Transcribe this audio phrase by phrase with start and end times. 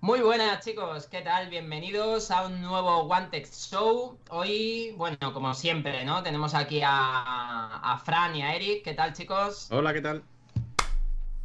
[0.00, 1.50] Muy buenas chicos, ¿qué tal?
[1.50, 4.18] Bienvenidos a un nuevo Tech Show.
[4.30, 6.22] Hoy, bueno, como siempre, ¿no?
[6.22, 8.82] Tenemos aquí a, a Fran y a Eric.
[8.84, 9.68] ¿Qué tal chicos?
[9.70, 10.24] Hola, ¿qué tal?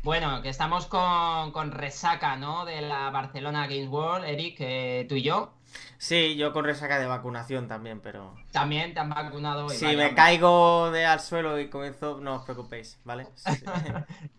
[0.04, 2.66] Bueno, que estamos con, con resaca, ¿no?
[2.66, 5.54] De la Barcelona Games World, Eric, eh, tú y yo.
[5.98, 8.36] Sí, yo con resaca de vacunación también, pero...
[8.52, 9.76] También te han vacunado hoy.
[9.76, 10.16] Si vaya, me hombre.
[10.16, 13.28] caigo de al suelo y comienzo, no os preocupéis, ¿vale?
[13.36, 13.52] Sí.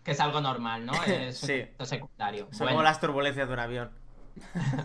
[0.03, 0.93] que es algo normal, ¿no?
[1.05, 1.63] Es Sí.
[1.83, 2.47] secundario.
[2.51, 2.71] Son Bueno.
[2.73, 3.91] como las turbulencias de un avión.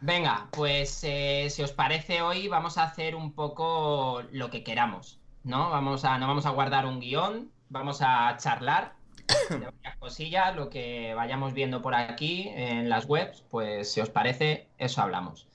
[0.00, 5.18] Venga, pues eh, si os parece hoy vamos a hacer un poco lo que queramos,
[5.44, 5.70] ¿no?
[5.70, 8.92] Vamos a, no vamos a guardar un guion, vamos a charlar
[9.50, 14.10] de varias cosillas, lo que vayamos viendo por aquí en las webs, pues si os
[14.10, 15.48] parece, eso hablamos.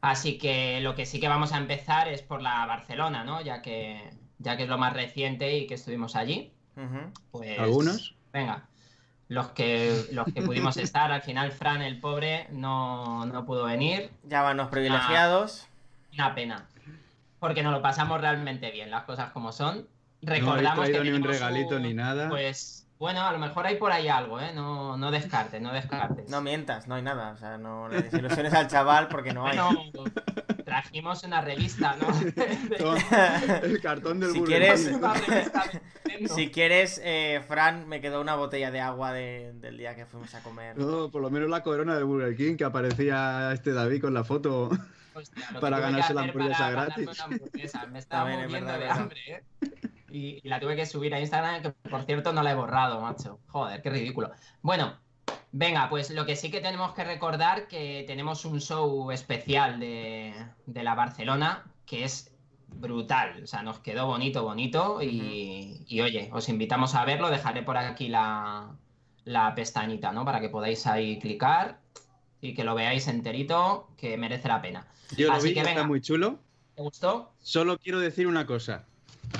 [0.00, 3.42] Así que lo que sí que vamos a empezar es por la Barcelona, ¿no?
[3.42, 6.52] Ya que, ya que es lo más reciente y que estuvimos allí,
[7.30, 7.58] pues...
[7.58, 8.14] ¿Algunos?
[8.32, 8.68] Venga,
[9.28, 14.10] los que, los que pudimos estar, al final Fran, el pobre, no, no pudo venir.
[14.24, 15.68] Ya van los privilegiados.
[16.14, 16.66] Una pena.
[17.38, 19.86] Porque nos lo pasamos realmente bien, las cosas como son.
[20.22, 22.28] No habéis Recordamos que ni un regalito un- ni nada.
[22.28, 24.52] Pues bueno, a lo mejor hay por ahí algo, ¿eh?
[24.54, 26.28] No, no descartes, no descartes.
[26.28, 27.32] No mientas, no hay nada.
[27.32, 29.58] O sea, no le desilusiones al chaval porque no hay.
[29.58, 30.04] Bueno,
[30.64, 32.06] trajimos una revista, ¿no?
[33.62, 36.28] El cartón del Si Burger quieres- de.
[36.28, 40.34] Si quieres, eh, Fran, me quedó una botella de agua de- del día que fuimos
[40.34, 40.76] a comer.
[40.76, 44.24] No, por lo menos la corona del Burger King que aparecía este David con la
[44.24, 44.70] foto.
[45.14, 47.08] Hostia, Para ganarse la hamburguesa gratis.
[47.08, 47.86] una hamburguesa.
[47.86, 49.02] Me estaba También es muriendo verdad, de verdad.
[49.02, 49.42] hambre, ¿eh?
[50.10, 53.00] Y, y la tuve que subir a Instagram, que por cierto no la he borrado,
[53.00, 53.40] macho.
[53.48, 54.30] Joder, qué ridículo.
[54.62, 54.98] Bueno,
[55.52, 60.34] venga, pues lo que sí que tenemos que recordar que tenemos un show especial de,
[60.66, 62.32] de la Barcelona que es
[62.66, 63.42] brutal.
[63.42, 65.02] O sea, nos quedó bonito, bonito.
[65.02, 67.30] Y, y, oye, os invitamos a verlo.
[67.30, 68.70] Dejaré por aquí la,
[69.24, 70.24] la pestañita, ¿no?
[70.24, 71.80] Para que podáis ahí clicar
[72.40, 74.86] y que lo veáis enterito, que merece la pena.
[75.16, 76.38] Yo lo vi, que está muy chulo.
[76.74, 77.32] ¿Te gustó?
[77.42, 78.86] Solo quiero decir una cosa.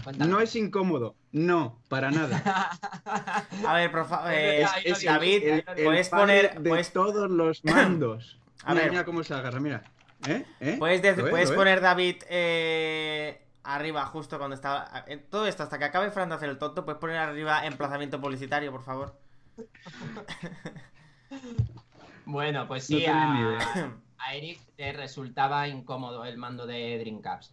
[0.05, 0.31] Cuéntame.
[0.31, 1.15] No es incómodo.
[1.33, 2.71] No, para nada.
[3.67, 6.59] A ver, por favor, eh, Es- es el- David, El- el puedes poner.
[6.61, 8.39] de puedes- todos los mandos.
[8.65, 8.91] A mira, ver.
[8.93, 9.83] mira cómo se agarra, mira.
[10.27, 10.45] ¿Eh?
[10.61, 10.77] ¿Eh?
[10.79, 15.05] Puedes, puedes poner David eh, arriba justo cuando estaba.
[15.31, 18.71] Todo esto, hasta que acabe Fran de hacer el tonto, puedes poner arriba emplazamiento publicitario,
[18.71, 19.19] por favor.
[22.27, 23.59] Bueno, pues sí, a
[24.35, 27.53] Eric le resultaba incómodo el mando de Dreamcast.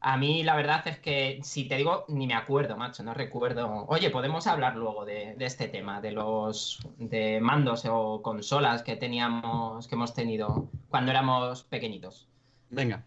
[0.00, 3.86] A mí la verdad es que, si te digo, ni me acuerdo, macho, no recuerdo.
[3.88, 8.96] Oye, podemos hablar luego de, de este tema, de los de mandos o consolas que
[8.96, 12.28] teníamos, que hemos tenido cuando éramos pequeñitos.
[12.70, 13.04] Venga.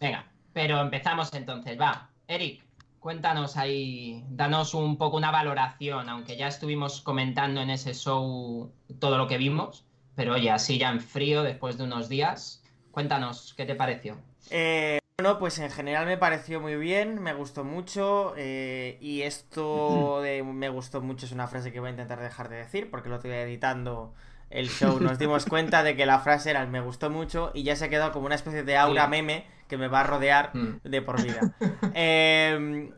[0.00, 2.10] Venga, pero empezamos entonces, va.
[2.26, 2.64] Eric,
[3.04, 9.18] cuéntanos ahí, danos un poco una valoración, aunque ya estuvimos comentando en ese show todo
[9.18, 9.84] lo que vimos,
[10.14, 12.62] pero oye, así ya en frío, después de unos días,
[12.92, 14.16] cuéntanos, ¿qué te pareció?
[14.50, 18.34] Eh, bueno, pues en general me pareció muy bien, me gustó mucho.
[18.36, 22.48] eh, y esto de me gustó mucho es una frase que voy a intentar dejar
[22.48, 24.12] de decir, porque lo estoy editando
[24.50, 24.98] el show.
[24.98, 27.84] Nos dimos cuenta de que la frase era el me gustó mucho y ya se
[27.84, 29.10] ha quedado como una especie de aura Sí.
[29.10, 30.80] meme que me va a rodear Mm.
[30.82, 31.40] de por vida.
[31.94, 32.90] Em,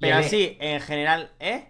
[0.00, 0.28] pero el E.
[0.28, 1.68] sí, en general, ¿eh?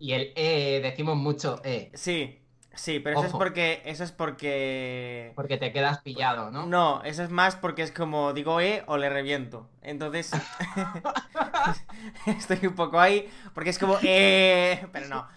[0.00, 2.40] Y el E, decimos mucho E, Sí,
[2.74, 3.82] sí, pero eso es porque.
[3.84, 5.32] Eso es porque.
[5.34, 6.66] porque te quedas pillado, ¿no?
[6.66, 9.68] No, eso es más porque es como digo E o le reviento.
[9.82, 10.30] Entonces.
[12.26, 13.28] estoy un poco ahí.
[13.54, 14.86] Porque es como Eh.
[14.92, 15.28] Pero no.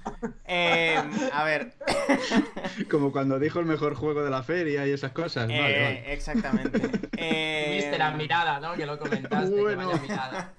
[0.45, 1.01] Eh,
[1.34, 1.74] a ver.
[2.90, 5.47] Como cuando dijo el mejor juego de la feria y esas cosas.
[5.47, 6.13] Vale, eh, vale.
[6.13, 6.81] Exactamente.
[7.18, 8.74] Eh, Viste la mirada, ¿no?
[8.75, 9.88] Que lo comentaste, que Bueno.
[9.88, 10.53] vaya mirada.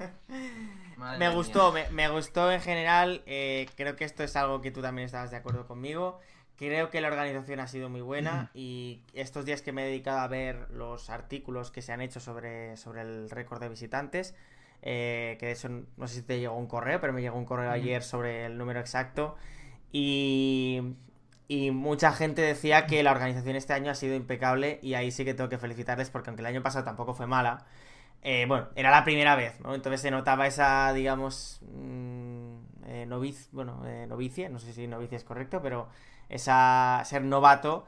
[0.96, 1.36] Madre Me mía.
[1.36, 3.22] gustó, me, me gustó en general.
[3.26, 6.20] eh, creo que esto es algo que tú también estabas de acuerdo conmigo.
[6.56, 10.20] Creo que la organización ha sido muy buena y estos días que me he dedicado
[10.20, 14.34] a ver los artículos que se han hecho sobre, sobre el récord de visitantes,
[14.80, 17.44] eh, que de hecho no sé si te llegó un correo, pero me llegó un
[17.44, 19.36] correo ayer sobre el número exacto
[19.92, 20.94] y,
[21.46, 25.26] y mucha gente decía que la organización este año ha sido impecable y ahí sí
[25.26, 27.66] que tengo que felicitarles porque aunque el año pasado tampoco fue mala,
[28.22, 29.74] eh, bueno, era la primera vez, ¿no?
[29.74, 35.16] Entonces se notaba esa, digamos, mm, eh, noviz, bueno, eh, novicie, no sé si novicie
[35.16, 35.88] es correcto, pero
[36.28, 37.86] esa ser novato.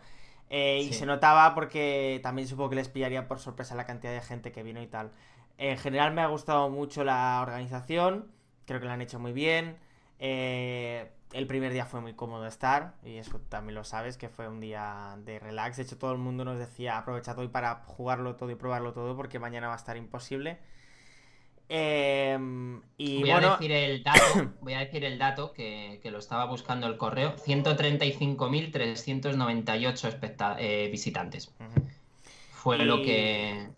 [0.51, 4.21] eh, y se notaba porque también supongo que les pillaría por sorpresa la cantidad de
[4.23, 5.13] gente que vino y tal.
[5.59, 8.31] En general me ha gustado mucho la organización,
[8.67, 9.77] creo que lo han hecho muy bien.
[10.19, 14.49] eh, el primer día fue muy cómodo estar, y eso también lo sabes, que fue
[14.49, 15.77] un día de relax.
[15.77, 19.15] De hecho, todo el mundo nos decía, aprovechad hoy para jugarlo todo y probarlo todo,
[19.17, 20.59] porque mañana va a estar imposible.
[21.71, 24.21] Em, y voy, bueno, a decir el dato,
[24.63, 30.89] voy a decir el dato que, que lo estaba buscando el correo: 135.398 especta- eh,
[30.91, 31.53] visitantes.
[31.61, 31.87] Ujú.
[32.53, 33.69] Fue lo Y- que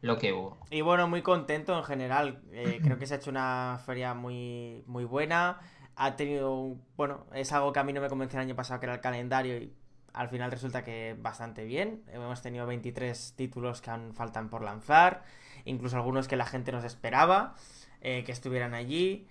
[0.00, 0.58] lo que hubo.
[0.70, 2.40] Y bueno, muy contento en general.
[2.52, 5.58] Eh, creo que se ha hecho una feria muy, muy buena.
[5.96, 8.86] Ha tenido, bueno, es algo que a mí no me convenció el año pasado, que
[8.86, 9.72] era el calendario, y
[10.12, 12.04] al final resulta que bastante bien.
[12.12, 15.24] Hemos tenido 23 títulos que aún faltan por lanzar,
[15.64, 17.54] incluso algunos que la gente nos esperaba
[18.00, 19.26] eh, que estuvieran allí.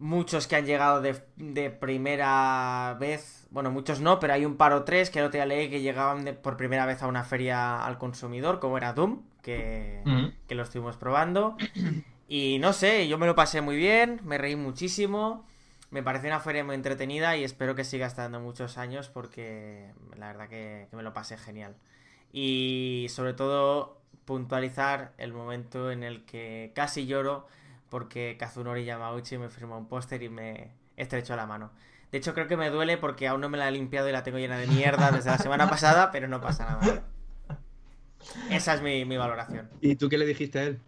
[0.00, 4.72] Muchos que han llegado de, de primera vez, bueno, muchos no, pero hay un par
[4.72, 7.24] o tres que el otro día leí que llegaban de- por primera vez a una
[7.24, 10.32] feria al consumidor, como era Doom, que, Ujú.
[10.46, 11.56] que lo estuvimos probando.
[12.30, 15.46] Y no sé, yo me lo pasé muy bien, me reí muchísimo.
[15.90, 20.26] Me parece una feria muy entretenida y espero que siga estando muchos años porque la
[20.26, 21.74] verdad que, que me lo pasé genial.
[22.30, 23.97] Y sobre todo
[24.28, 27.46] puntualizar el momento en el que casi lloro
[27.88, 31.70] porque Kazunori Yamauchi me firmó un póster y me estrechó la mano.
[32.12, 34.22] De hecho creo que me duele porque aún no me la he limpiado y la
[34.22, 37.04] tengo llena de mierda desde la semana pasada, pero no pasa nada.
[38.50, 39.70] Esa es mi, mi valoración.
[39.80, 40.78] ¿Y tú qué le dijiste a él?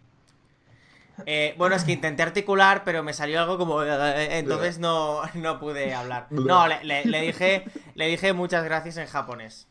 [1.25, 3.81] Eh, bueno, es que intenté articular, pero me salió algo como...
[3.83, 6.27] eh, Entonces no, no pude hablar.
[6.29, 7.65] No, le, le- le dije,
[7.95, 9.67] le dije muchas gracias en japonés.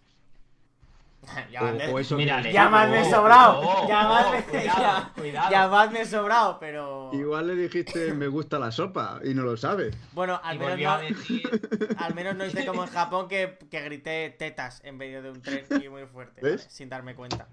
[1.50, 2.48] Ya, O- o eso Mírale.
[2.48, 3.60] que- ya más me he Oh, sobrado.
[3.60, 5.50] oh, ya oh, más me, cuidado, cuidado.
[5.50, 7.10] ya más me he sobrado, pero...
[7.12, 9.96] Igual le dijiste me gusta la sopa y no lo sabes.
[10.12, 11.94] Bueno, al menos, no, decir.
[11.98, 15.40] al menos no hice como en Japón que, que grité tetas en medio de un
[15.42, 16.62] tren y muy fuerte, ¿Ves?
[16.62, 16.70] ¿vale?
[16.70, 17.48] sin darme cuenta.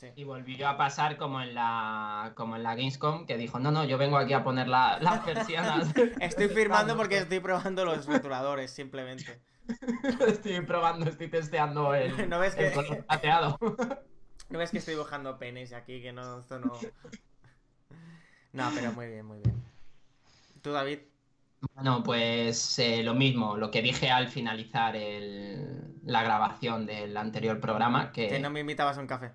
[0.00, 0.06] Sí.
[0.14, 3.84] Y volvió a pasar como en la como en la Gamescom, que dijo, no, no,
[3.84, 5.88] yo vengo aquí a poner la- las persianas.
[6.20, 9.40] Estoy firmando porque estoy probando los rotuladores, simplemente.
[10.26, 13.58] Estoy probando, estoy testeando el, ¿No ves el que- color plateado.
[14.50, 16.00] ¿No ves que estoy dibujando penes aquí?
[16.00, 16.72] Que no, esto no...
[18.52, 19.62] No, pero muy bien, muy bien.
[20.62, 21.00] ¿Tú, David?
[21.74, 27.60] Bueno, pues eh, lo mismo, lo que dije al finalizar el- la grabación del anterior
[27.60, 29.32] programa, que, Que no me invitabas a un café.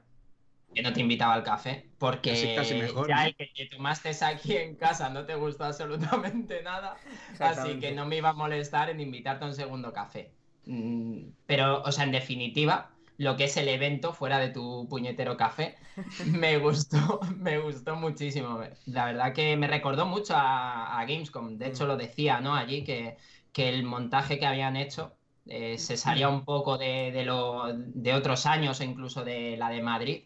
[0.74, 3.28] Que no te invitaba al café, porque Casi- casi mejor, ya ¿no?
[3.28, 6.96] el que te tomaste aquí en casa no te gustó absolutamente nada,
[7.40, 10.32] así que no me iba a molestar en invitarte a un segundo café.
[10.66, 15.38] Mm, Pero, o sea, en definitiva, lo que es el evento fuera de tu puñetero
[15.38, 15.76] café,
[16.18, 18.60] me gustó, me gustó muchísimo.
[18.86, 22.56] La verdad que me recordó mucho a, a Gamescom, de hecho lo decía, ¿no?
[22.56, 23.18] Allí que,
[23.52, 28.14] que el montaje que habían hecho eh, se salía un poco de, de lo, de
[28.14, 30.24] otros años o incluso de la de Madrid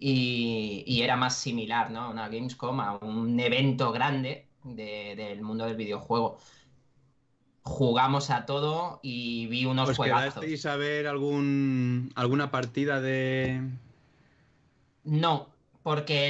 [0.00, 2.02] y, y era más similar, ¿no?
[2.02, 6.38] A una Gamescom, a un evento grande de- del mundo del videojuego.
[7.62, 10.34] Jugamos a todo y vi unos ¿Os juegazos.
[10.34, 13.70] quedasteis a ver algún, alguna partida de...
[15.04, 15.48] No,
[15.90, 16.28] porque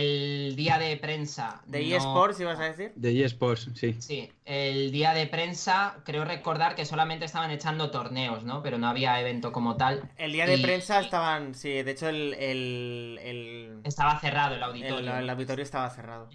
[0.48, 1.60] el día de prensa.
[1.66, 2.92] ¿De no- eSports ibas a decir?
[2.96, 3.68] de eSports?
[3.74, 3.94] Sí.
[3.98, 8.62] Sí, el día de prensa creo recordar que solamente estaban echando torneos, ¿no?
[8.62, 10.08] Pero no había evento como tal.
[10.16, 11.54] El día de Y- prensa estaban...
[11.54, 12.32] Sí, de hecho el...
[12.34, 13.80] el, el...
[13.84, 15.14] Estaba cerrado el auditorio.
[15.18, 16.30] el auditorio estaba cerrado.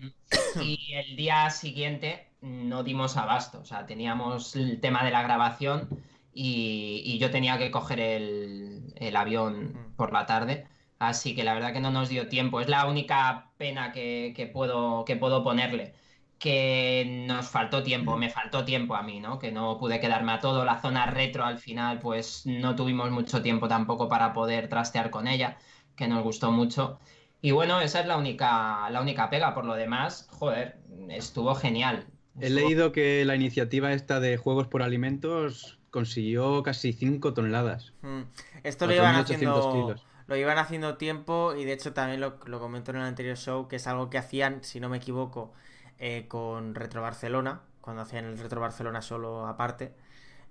[0.62, 5.90] Y el día siguiente no dimos abasto, o sea, teníamos el tema de la grabación
[6.32, 9.96] y, y yo tenía que coger el, el avión Mm.
[9.96, 10.68] por la tarde,
[11.00, 12.62] así que la verdad que no nos dio tiempo.
[12.62, 15.94] Es la única pena que, que puedo, que puedo ponerle,
[16.40, 19.40] que nos faltó tiempo, me faltó tiempo a mí, ¿no?
[19.40, 20.66] Que no pude quedarme a todo.
[20.66, 25.28] La zona retro al final, pues no tuvimos mucho tiempo tampoco para poder trastear con
[25.28, 25.58] ella,
[25.96, 27.00] que nos gustó mucho.
[27.42, 29.54] Y bueno, esa es la única, la única pega.
[29.54, 30.78] Por lo demás, joder,
[31.10, 32.06] estuvo genial.
[32.40, 37.94] He Estuvo- leído que la iniciativa esta de juegos por alimentos consiguió casi 5 toneladas.
[38.02, 38.22] Mm.
[38.64, 39.72] Esto lo iban 4.800 haciendo...
[39.72, 40.05] kilos.
[40.28, 43.68] Lo iban haciendo tiempo y de hecho también lo, lo comento en el anterior show,
[43.68, 45.54] que es algo que hacían, si no me equivoco,
[46.00, 49.94] eh, con Retro Barcelona, cuando hacían el Retro Barcelona solo aparte.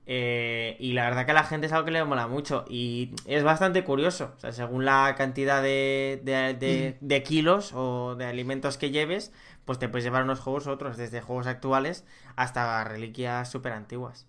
[0.07, 3.13] Eh, y la verdad que a la gente es algo que le mola mucho y
[3.27, 4.35] es bastante curioso.
[4.37, 9.33] O sea, según la cantidad de, de- de- de kilos o de alimentos que lleves,
[9.65, 12.05] pues te puedes llevar unos juegos u otros, desde juegos actuales
[12.37, 14.27] hasta reliquias súper antiguas.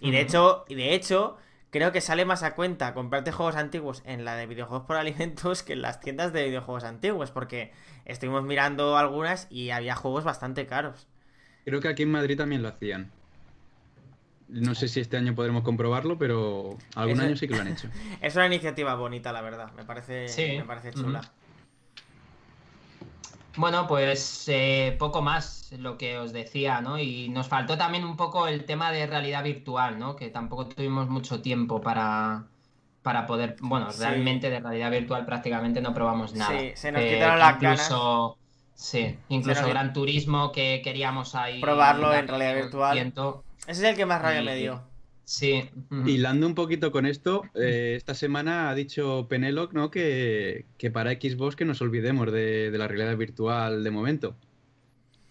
[0.00, 1.36] Y de hecho, y de hecho,
[1.76, 5.62] creo que sale más a cuenta comprarte juegos antiguos en la de videojuegos por alimentos
[5.62, 7.72] que en las tiendas de videojuegos antiguos, porque
[8.04, 11.06] estuvimos mirando algunas y había juegos bastante caros.
[11.64, 13.10] Creo que aquí en Madrid también lo hacían.
[14.48, 17.68] No sé si este año podremos comprobarlo, pero algún Eso- año sí que lo han
[17.68, 17.88] hecho.
[18.22, 19.72] Es una iniciativa bonita, la verdad.
[19.76, 20.54] Me parece, Sí.
[20.58, 21.20] me parece chula.
[23.56, 26.98] Bueno, pues eh, poco más lo que os decía, ¿no?
[26.98, 30.14] Y nos faltó también un poco el tema de realidad virtual, ¿no?
[30.16, 32.44] Que tampoco tuvimos mucho tiempo para,
[33.02, 34.00] para poder, bueno, Sí.
[34.02, 36.58] realmente de realidad virtual prácticamente no probamos nada.
[36.58, 38.38] Sí, se nos Eh, quitaron las incluso
[38.74, 41.62] Sí, incluso Gran Turismo que queríamos ahí.
[41.62, 42.98] Probarlo en realidad virtual.
[42.98, 44.82] Ese es el que más rabia Y- me dio.
[45.28, 45.68] Sí.
[46.04, 49.90] Hilando un poquito con esto, eh, esta semana ha dicho Penelope ¿no?
[49.90, 54.36] que, que para Xbox que nos olvidemos de, de la realidad virtual de momento,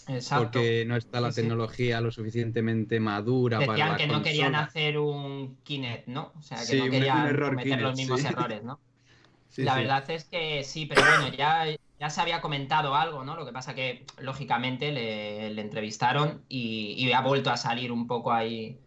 [0.07, 0.59] Exacto.
[0.59, 1.41] porque no está la Sí, sí.
[1.41, 6.33] tecnología lo suficientemente madura para Decían la que no querían hacer un Kinect, ¿no?
[6.37, 8.79] O sea, que Sí, no querían cometer los mismos errores, ¿no?
[9.49, 11.65] Sí, la verdad es que sí, pero bueno, ya,
[11.99, 13.37] ya se había comentado algo, ¿no?
[13.37, 18.05] Lo que pasa que, lógicamente, le, le entrevistaron y, y ha vuelto a salir un
[18.05, 18.81] poco ahí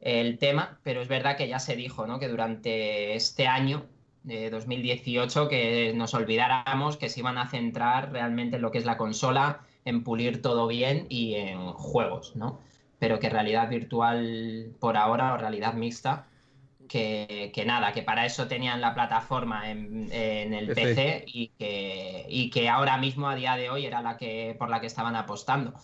[0.00, 2.18] el tema, pero es verdad que ya se dijo, ¿no?
[2.18, 3.86] Que durante este año
[4.22, 8.84] de 2018 que nos olvidáramos que se iban a centrar realmente en lo que es
[8.84, 12.60] la consola, en pulir todo bien y en juegos, ¿no?
[12.98, 16.26] Pero que realidad virtual por ahora o realidad mixta
[16.88, 20.84] que, que nada, que para eso tenían la plataforma en, en el PC.
[20.84, 24.70] PC y que, y que ahora mismo, a día de hoy, era la que por
[24.70, 25.74] la que estaban apostando.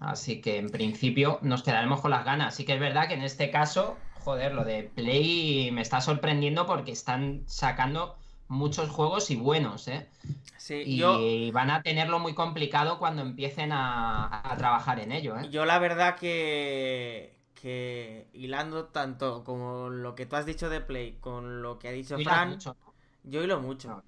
[0.00, 2.54] Así que en principio nos quedaremos con las ganas.
[2.54, 6.66] Sí que es verdad que en este caso, joder, lo de Play me está sorprendiendo
[6.66, 8.16] porque están sacando
[8.48, 10.08] muchos juegos y buenos, ¿eh?
[10.56, 11.18] Sí, Y yo,
[11.52, 15.48] van a tenerlo muy complicado cuando empiecen a, a trabajar en ello, ¿eh?
[15.50, 21.18] yo la verdad que, que hilando tanto como lo que tú has dicho de Play
[21.20, 22.76] con lo que ha dicho Fran, mucho,
[23.22, 23.88] yo hilo mucho.
[23.88, 24.02] No,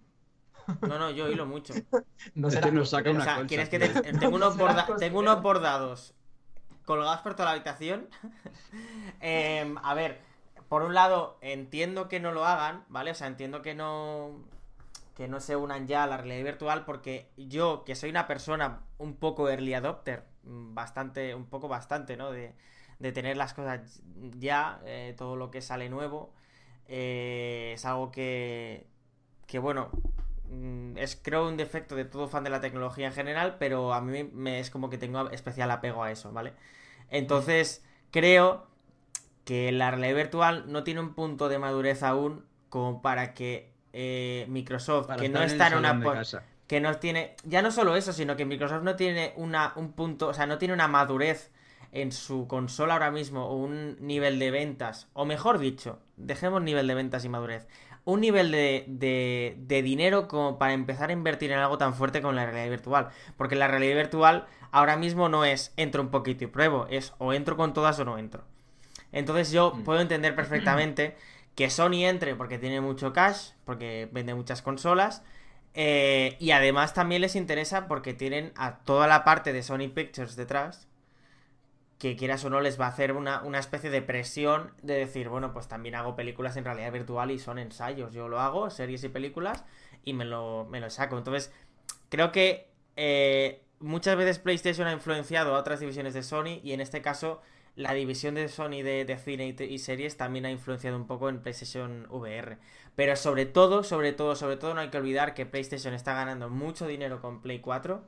[0.82, 1.74] no, yo hilo mucho.
[2.34, 3.10] No Es que nos saca.
[3.10, 3.88] O una sea, ¿quieres que te-
[4.18, 4.98] tengo, unos Serás borda- costurero.
[5.00, 6.14] tengo unos bordados
[6.84, 8.08] colgados por toda la habitación?
[9.20, 10.20] Em, a ver,
[10.68, 13.10] por un lado, entiendo que no lo hagan, ¿vale?
[13.10, 14.30] O sea, entiendo que no
[15.16, 18.80] que no se unan ya a la realidad virtual porque yo, que soy una persona
[18.96, 22.30] un poco early adopter, bastante, un poco bastante, ¿no?
[22.32, 22.54] De,
[22.98, 24.00] de tener las cosas
[24.38, 26.32] ya, eh, todo lo que sale nuevo,
[26.88, 28.86] eh, es algo que,
[29.46, 29.90] que bueno,
[30.96, 34.24] es creo un defecto de todo fan de la tecnología en general, pero a mí
[34.24, 36.52] me es como que tengo especial apego a eso, ¿vale?
[37.10, 38.66] Entonces, creo
[39.44, 44.46] que la realidad virtual no tiene un punto de madurez aún como para que eh,
[44.48, 45.94] Microsoft, Para que no está en una
[46.66, 50.28] que no tiene, ya no solo eso, sino que Microsoft no tiene una, un punto,
[50.28, 51.50] o sea, no tiene una madurez
[51.92, 56.86] en su consola ahora mismo, o un nivel de ventas, o mejor dicho, dejemos nivel
[56.86, 57.68] de ventas y madurez,
[58.04, 62.20] un nivel de, de, de dinero como para empezar a invertir en algo tan fuerte
[62.20, 63.08] como la realidad virtual.
[63.36, 67.32] Porque la realidad virtual ahora mismo no es entro un poquito y pruebo, es o
[67.32, 68.44] entro con todas o no entro.
[69.12, 69.84] Entonces yo Mm.
[69.84, 71.16] puedo entender perfectamente
[71.54, 75.22] que Sony entre porque tiene mucho cash, porque vende muchas consolas,
[75.74, 80.34] eh, y además también les interesa porque tienen a toda la parte de Sony Pictures
[80.36, 80.88] detrás,
[82.02, 85.28] que quieras o no les va a hacer una, una especie de presión de decir,
[85.28, 89.04] bueno, pues también hago películas en realidad virtual y son ensayos, yo lo hago, series
[89.04, 89.64] y películas,
[90.02, 91.16] y me lo, me lo saco.
[91.16, 91.52] Entonces,
[92.08, 96.80] creo que eh, muchas veces PlayStation ha influenciado a otras divisiones de Sony, y en
[96.80, 97.40] este caso
[97.76, 101.40] la división de Sony de, de cine y, series también ha influenciado un poco en
[101.40, 102.58] PlayStation VR.
[102.96, 106.50] Pero sobre todo, sobre todo, sobre todo no hay que olvidar que PlayStation está ganando
[106.50, 108.02] mucho dinero con Play 4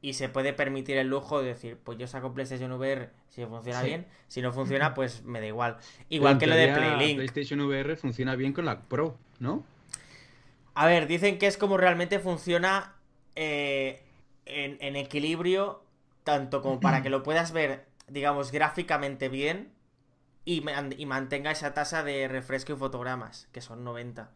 [0.00, 3.80] y se puede permitir el lujo de decir, pues yo saco PlayStation VR si funciona
[3.80, 3.86] Sí.
[3.86, 5.76] bien, si no funciona pues me da igual.
[6.08, 7.16] Igual que lo de Playlink.
[7.16, 9.64] PlayStation VR funciona bien con la Pro, ¿no?
[10.74, 12.94] A ver, dicen que es como realmente funciona
[13.34, 14.02] eh,
[14.46, 15.82] en, en equilibrio,
[16.22, 19.72] tanto como para que lo puedas ver, digamos, gráficamente bien
[20.44, 20.62] y,
[20.96, 24.30] y mantenga esa tasa de refresco y fotogramas, que son 90.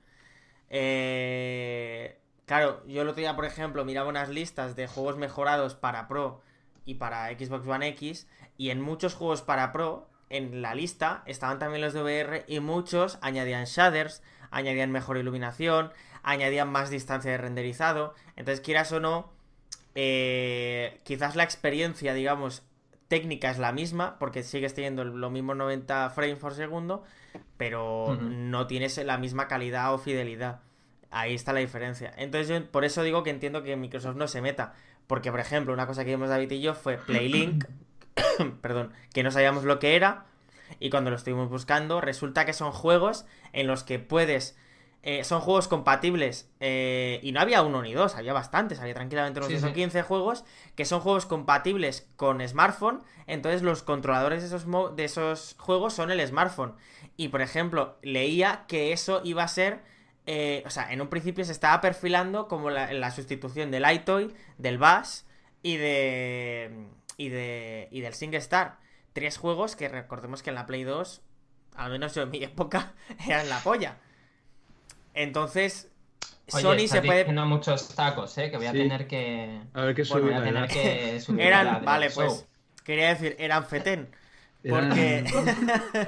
[0.70, 2.18] Eh,
[2.52, 6.42] claro, yo el otro día, por ejemplo, miraba unas listas de juegos mejorados para Pro
[6.84, 8.28] y para Xbox One X,
[8.58, 12.60] y en muchos juegos para Pro, en la lista, estaban también los de VR y
[12.60, 15.92] muchos añadían shaders, añadían mejor iluminación,
[16.22, 18.12] añadían más distancia de renderizado.
[18.36, 19.32] Entonces, quieras o no,
[19.94, 22.64] eh, quizás la experiencia, digamos,
[23.08, 27.02] técnica es la misma, porque sigues teniendo lo mismo 90 frames por segundo,
[27.56, 30.60] pero no tienes la misma calidad o fidelidad.
[31.12, 32.12] Ahí está la diferencia.
[32.16, 34.74] Entonces, yo por eso digo que entiendo que Microsoft no se meta.
[35.06, 37.64] Porque, por ejemplo, una cosa que vimos David y yo fue Playlink,
[38.62, 40.24] perdón, que no sabíamos lo que era,
[40.80, 44.56] y cuando lo estuvimos buscando, resulta que son juegos en los que puedes.
[45.04, 46.48] eh, son juegos compatibles.
[46.60, 48.78] eh, y no había uno ni dos, había bastantes.
[48.80, 49.72] Había tranquilamente unos Sí, 10 o sí.
[49.74, 50.44] 15 juegos
[50.76, 53.02] que son juegos compatibles con smartphone.
[53.26, 56.74] Entonces, los controladores de esos, mo- de esos juegos son el smartphone.
[57.16, 59.80] Y por ejemplo, leía que eso iba a ser.
[60.26, 64.32] Eh, o sea, en un principio se estaba perfilando como la, la sustitución del iToy,
[64.58, 65.26] del Bass
[65.62, 66.86] y de.
[67.16, 67.88] y de.
[67.90, 68.78] y del SingStar.
[69.12, 71.20] Tres juegos que recordemos que en la Play 2,
[71.76, 72.94] al menos yo en mi época,
[73.28, 73.96] eran la polla.
[75.14, 75.90] Entonces,
[76.52, 77.24] Oye, Sony se puede.
[77.44, 78.50] muchos tacos, ¿eh?
[78.50, 78.78] Que voy a Sí.
[78.78, 79.60] tener que.
[79.74, 82.24] A ver qué Bueno, Voy a tener que subir Eran, vale, show.
[82.26, 82.46] pues.
[82.84, 84.08] Quería decir, eran fetén.
[84.64, 85.24] Eran Porque.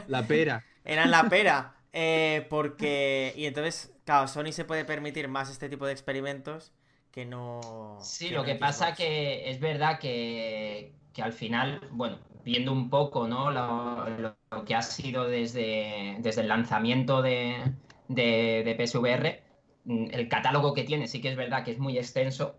[0.09, 0.65] La pera.
[0.85, 1.75] Eran la pera.
[1.93, 3.33] eh, porque.
[3.37, 6.73] Y entonces, claro, Sony se puede permitir más este tipo de experimentos
[7.11, 7.99] que no.
[8.01, 8.97] Sí, que lo no que pasa Xbox.
[8.97, 13.51] que es verdad que, que al final, bueno, viendo un poco, ¿no?
[13.51, 17.73] Lo, que ha sido desde, desde el lanzamiento de,
[18.09, 19.43] de, de PSVR,
[19.85, 22.57] mm, el catálogo que tiene sí que es verdad que es muy extenso,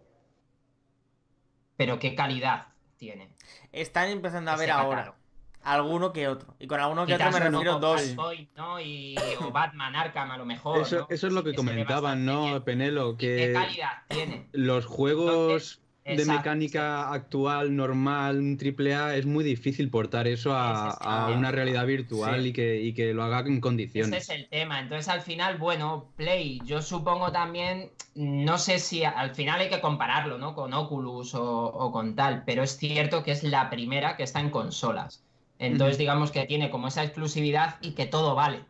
[1.77, 3.29] pero qué calidad tiene.
[3.71, 5.03] Están empezando a ver ahora.
[5.05, 5.24] catálogo.
[5.65, 6.55] Alguno que otro.
[6.59, 8.01] Y con alguno que otro me refiero dos.
[8.01, 8.79] Flashpoint, ¿no?
[8.79, 11.07] Y, o Batman Arkham a lo mejor, Eso, ¿no?
[11.09, 12.61] eso es lo que comentaban, ¿no, bien.
[12.63, 13.17] Penelo?
[13.17, 14.47] ¿Qué Que calidad tiene?
[14.53, 20.89] los juegos de Exacto, mecánica actual, normal, un AAA, es muy difícil portar eso a,
[20.89, 22.49] Ese es a una realidad virtual Sí.
[22.49, 24.21] y, que, y que lo haga en Ese condiciones.
[24.21, 24.79] es el tema.
[24.81, 29.69] Entonces, al final, bueno, Play, yo supongo también, no sé si a- al final hay
[29.69, 30.53] que compararlo, ¿no?
[30.53, 34.39] Con Oculus o, o con tal, pero es cierto que es la primera que está
[34.41, 35.23] en consolas.
[35.65, 35.99] Entonces, Ujú.
[35.99, 38.63] digamos que tiene como esa exclusividad y que todo vale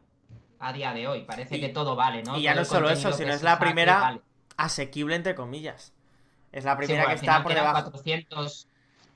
[0.60, 1.22] a día de hoy.
[1.24, 2.38] Parece Y- que todo vale, ¿no?
[2.38, 4.22] y ya Todo no solo eso, sino es la primera vale.
[4.58, 5.94] Asequible, entre comillas.
[6.52, 7.74] Es la Sí, primera bueno, que está por debajo.
[7.92, 8.68] 400,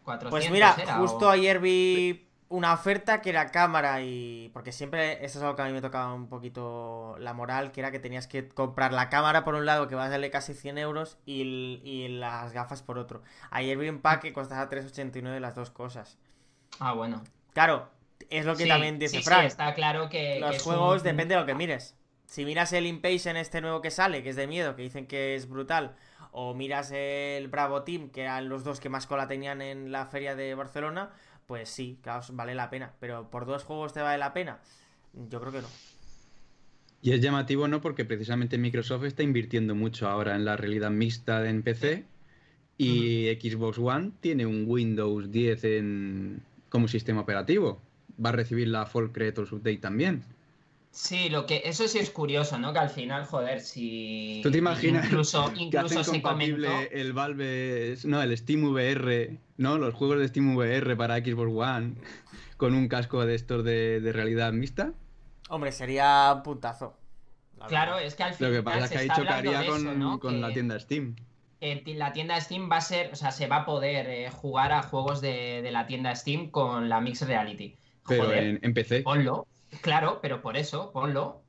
[0.04, 4.50] 400 Pues mira, era, justo o- ayer vi una oferta que era cámara y...
[4.54, 7.80] Porque siempre eso es algo que a mí me tocaba un poquito la moral, que
[7.80, 10.54] era que tenías que comprar la cámara por un lado, que va a darle casi
[10.56, 13.22] 100 euros, y, el- y las gafas por otro.
[13.52, 16.18] Ayer vi un pack que costaba 3,89 las dos cosas.
[16.80, 17.24] Ah, bueno.
[17.54, 17.90] Claro,
[18.30, 19.46] es lo que Sí, también dice sí, sí, Frank.
[19.46, 21.96] está claro que, que Los es juegos un- depende de lo que mires.
[22.26, 25.36] Si miras el Impatient este nuevo que sale, que es de miedo, que dicen que
[25.36, 25.96] es brutal,
[26.32, 30.06] o miras el Bravo Team, que eran los dos que más cola tenían en la
[30.06, 31.12] feria de Barcelona,
[31.48, 32.94] pues sí, claro, vale la pena.
[33.00, 34.60] Pero por dos juegos te vale la pena,
[35.14, 35.68] yo creo que no.
[37.02, 37.82] Y es llamativo, ¿no?
[37.82, 42.06] Porque precisamente Microsoft está invirtiendo mucho ahora en la realidad mixta en PC
[42.78, 46.42] y Xbox One tiene un Windows 10 en...
[46.70, 47.82] como sistema operativo.
[48.24, 50.24] Va a recibir la Fall Creators Update también.
[50.92, 52.74] Sí, lo que eso sí es curioso, ¿no?
[52.74, 56.96] Que al final, joder, si ¿Tú te imaginas incluso, que incluso hacen se compatible comentó,
[56.96, 59.78] el Valve, no, el Steam VR, ¿no?
[59.78, 61.94] Los juegos de Steam VR para Xbox One
[62.58, 64.94] con un casco de estos de, de realidad mixta?
[65.50, 66.98] Hombre, sería un puntazo.
[67.58, 69.66] la claro, es que al Lo final que pasa es que ha dicho que haría
[69.68, 70.20] con, eso, ¿no?
[70.20, 71.16] con la tienda Steam.
[71.62, 74.84] La tienda Steam va a ser, o sea, se va a poder eh, jugar a
[74.84, 77.76] juegos de, de la tienda Steam con la Mixed Reality.
[78.08, 79.02] Pero Joder, en, en PC.
[79.02, 79.46] ponlo,
[79.82, 81.42] claro, pero por eso, ponlo.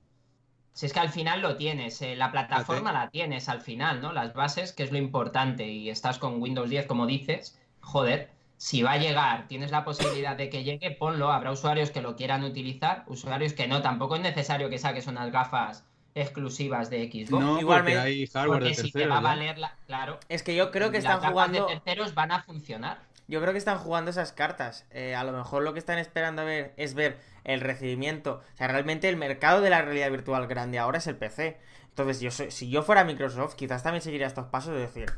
[0.72, 4.12] Si es que al final lo tienes, eh, la plataforma la tienes al final, ¿no?
[4.12, 8.82] Las bases, que es lo importante, y estás con Windows 10, como dices, joder, si
[8.82, 12.44] va a llegar, tienes la posibilidad de que llegue, ponlo, habrá usuarios que lo quieran
[12.44, 17.30] utilizar, usuarios que no, tampoco es necesario que saques unas gafas exclusivas de Xbox.
[17.42, 19.12] No, porque Igualmente- hay hardware porque de si te terceros.
[19.14, 19.28] va a ya.
[19.28, 19.74] valer la...
[19.86, 20.18] Claro.
[20.28, 21.66] Es que yo creo que están jugando.
[21.66, 22.98] de terceros van a funcionar.
[23.28, 24.86] Yo creo que están jugando esas cartas.
[24.90, 28.42] Eh, a lo mejor lo que están esperando a ver es ver el recibimiento.
[28.54, 31.58] O sea, realmente el mercado de la realidad virtual grande ahora es el PC.
[31.90, 35.12] Entonces, yo soy- si yo fuera Microsoft, quizás también seguiría estos pasos de decir,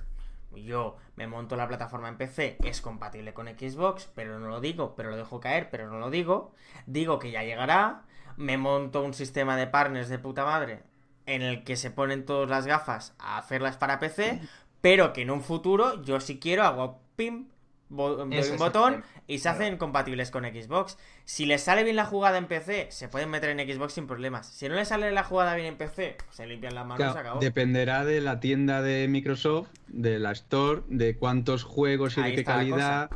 [0.54, 4.94] yo me monto la plataforma en PC, es compatible con Xbox, pero no lo digo,
[4.94, 6.54] pero lo dejo caer, pero no lo digo.
[6.86, 8.02] Digo que ya llegará.
[8.36, 10.82] Me monto un sistema de partners de puta madre
[11.26, 14.40] en el que se ponen todas las gafas a hacerlas para PC,
[14.80, 17.46] pero que en un futuro yo si quiero hago pim,
[17.88, 20.98] bo- doy un botón y se hacen compatibles con Xbox.
[21.24, 24.48] Si les sale bien la jugada en PC, se pueden meter en Xbox sin problemas.
[24.48, 27.12] Si no les sale la jugada bien en PC, se limpian las manos y Claro,
[27.14, 27.40] se acabó.
[27.40, 32.36] dependerá de la tienda de Microsoft, de la Store, de cuántos juegos y Ahí de
[32.38, 33.10] qué calidad.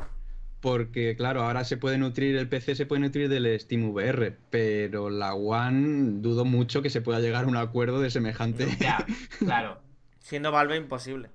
[0.59, 5.09] Porque, claro, ahora se puede nutrir, el PC se puede nutrir del Steam VR, pero
[5.09, 8.67] la One dudo mucho que se pueda llegar a un acuerdo de semejante.
[8.79, 9.05] Ya,
[9.39, 9.79] claro.
[10.19, 11.29] Siendo Valve imposible.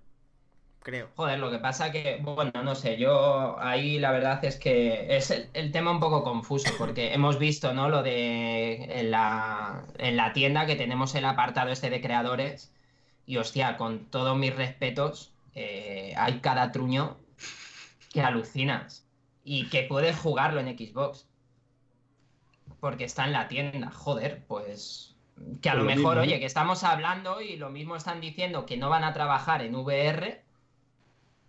[0.80, 1.10] Creo.
[1.14, 5.30] Joder, lo que pasa que, bueno, no sé, yo ahí la verdad es que es
[5.30, 7.88] el, el tema un poco confuso, porque hemos visto, ¿no?
[7.88, 12.72] Lo de en la, en la tienda que tenemos el apartado este de creadores,
[13.26, 17.16] y hostia, con todos mis respetos, eh, hay cada truño
[18.12, 19.06] que alucinas
[19.44, 21.28] y que puedes jugarlo en Xbox.
[22.80, 25.16] Porque está en la tienda, joder, pues
[25.60, 26.20] que a lo lo mejor, mismo.
[26.20, 29.74] oye, que estamos hablando y lo mismo están diciendo que no van a trabajar en
[29.74, 30.44] VR,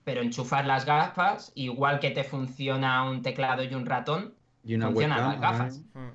[0.03, 4.87] pero enchufar las gafas, igual que te funciona un teclado y un ratón, Y una
[4.87, 5.77] Funcionan webcam, las gafas.
[5.95, 6.13] ¿eh?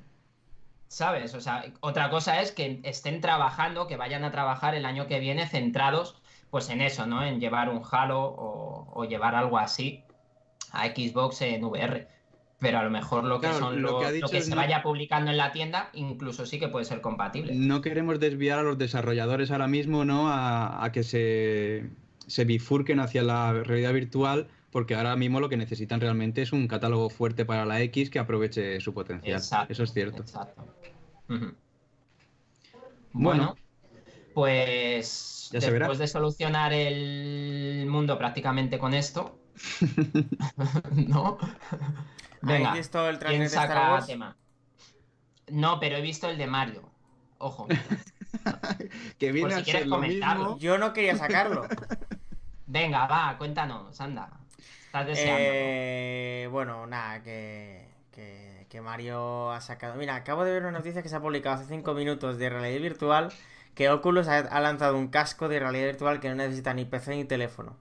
[0.89, 1.35] ¿sabes?
[1.35, 5.21] O sea, otra cosa es que estén trabajando, que vayan a trabajar el año que
[5.21, 7.23] viene centrados pues en eso, ¿no?
[7.25, 10.08] En llevar un Halo o, o llevar algo así
[10.73, 12.07] a Xbox en VR.
[12.61, 14.83] Pero a lo mejor lo que Claro, son lo lo, que lo se no- vaya
[14.83, 17.55] publicando en la tienda, incluso sí que puede ser compatible.
[17.55, 20.29] No queremos desviar a los desarrolladores ahora mismo, ¿no?
[20.29, 21.89] A, a que se,
[22.27, 26.67] se bifurquen hacia la realidad virtual, porque ahora mismo lo que necesitan realmente es un
[26.67, 29.37] catálogo fuerte para la X que aproveche su potencial.
[29.37, 30.23] Exacto, Eso es cierto.
[30.23, 30.65] Exacto.
[31.29, 31.55] Bueno.
[33.13, 33.57] Bueno,
[34.35, 35.85] pues Ya se verá.
[35.87, 39.39] después de solucionar el mundo prácticamente con esto,
[41.09, 41.39] ¿no?
[42.41, 44.07] Venga, ¿Habéis visto el trailer ¿quién de Star saca Wars?
[44.07, 44.37] tema?
[45.49, 46.91] No, pero he visto el de Mario.
[47.39, 47.67] Ojo.
[49.19, 50.45] Que viene Por si a quieres ser lo comentarlo.
[50.45, 50.59] mismo.
[50.59, 51.67] Yo no quería sacarlo.
[52.67, 54.31] Venga, va, cuéntanos, anda.
[54.87, 55.41] Estás deseando.
[55.43, 59.95] Eh, bueno, nada, que, que, que Mario ha sacado.
[59.97, 62.81] Mira, acabo de ver una noticia que se ha publicado hace 5 minutos de realidad
[62.81, 63.33] virtual.
[63.75, 67.17] Que Oculus ha, ha lanzado un casco de realidad virtual que no necesita ni PC
[67.17, 67.77] ni teléfono.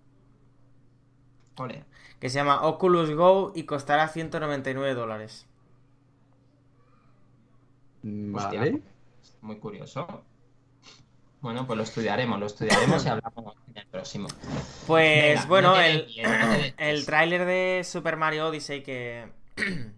[1.57, 1.83] Ole.
[2.19, 5.45] Que se llama Oculus Go y costará 199 dólares.
[8.33, 8.59] Hostia.
[8.59, 8.81] Vale.
[9.41, 10.23] Muy curioso.
[11.41, 14.27] Bueno, pues lo estudiaremos, lo estudiaremos y hablamos en el próximo.
[14.87, 16.07] Pues Venga, bueno, no el,
[16.77, 19.29] el tráiler de Super Mario Odyssey que...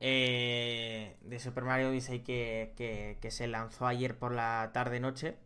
[0.00, 5.36] eh, de Super Mario Odyssey que, que- que se lanzó ayer por la tarde-noche.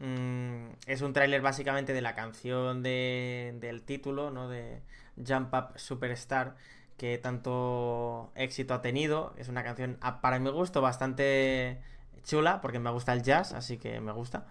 [0.00, 4.48] Mm, es un tráiler básicamente de la canción de- del título, ¿no?
[4.48, 4.80] De
[5.26, 6.56] Jump Up Superstar,
[6.96, 9.34] que tanto éxito ha tenido.
[9.36, 11.80] Es una canción, a- para mi gusto, bastante
[12.24, 14.46] chula, porque me gusta el jazz, así que me gusta.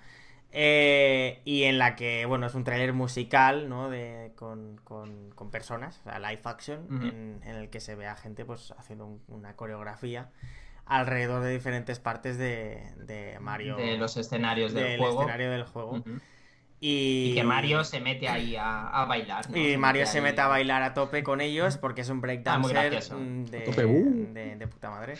[0.52, 3.90] Eh, y en la que, bueno, es un tráiler musical, ¿no?
[3.90, 8.08] De, con, con- con personas, o sea, live action, en, en el que se ve
[8.08, 10.30] a gente pues haciendo un- una coreografía
[10.90, 13.78] alrededor de diferentes partes de, de Mario.
[13.78, 15.22] De los escenarios del, del juego.
[15.22, 16.04] escenario del juego.
[16.82, 19.50] Y, Y que Mario se mete ahí a, a bailar.
[19.50, 19.58] ¿no?
[19.58, 22.22] y Mario se ahí mete a bailar a tope con ellos porque es un Ah,
[22.22, 24.34] breakdancer mm, de, uh.
[24.34, 25.16] de- de puta madre.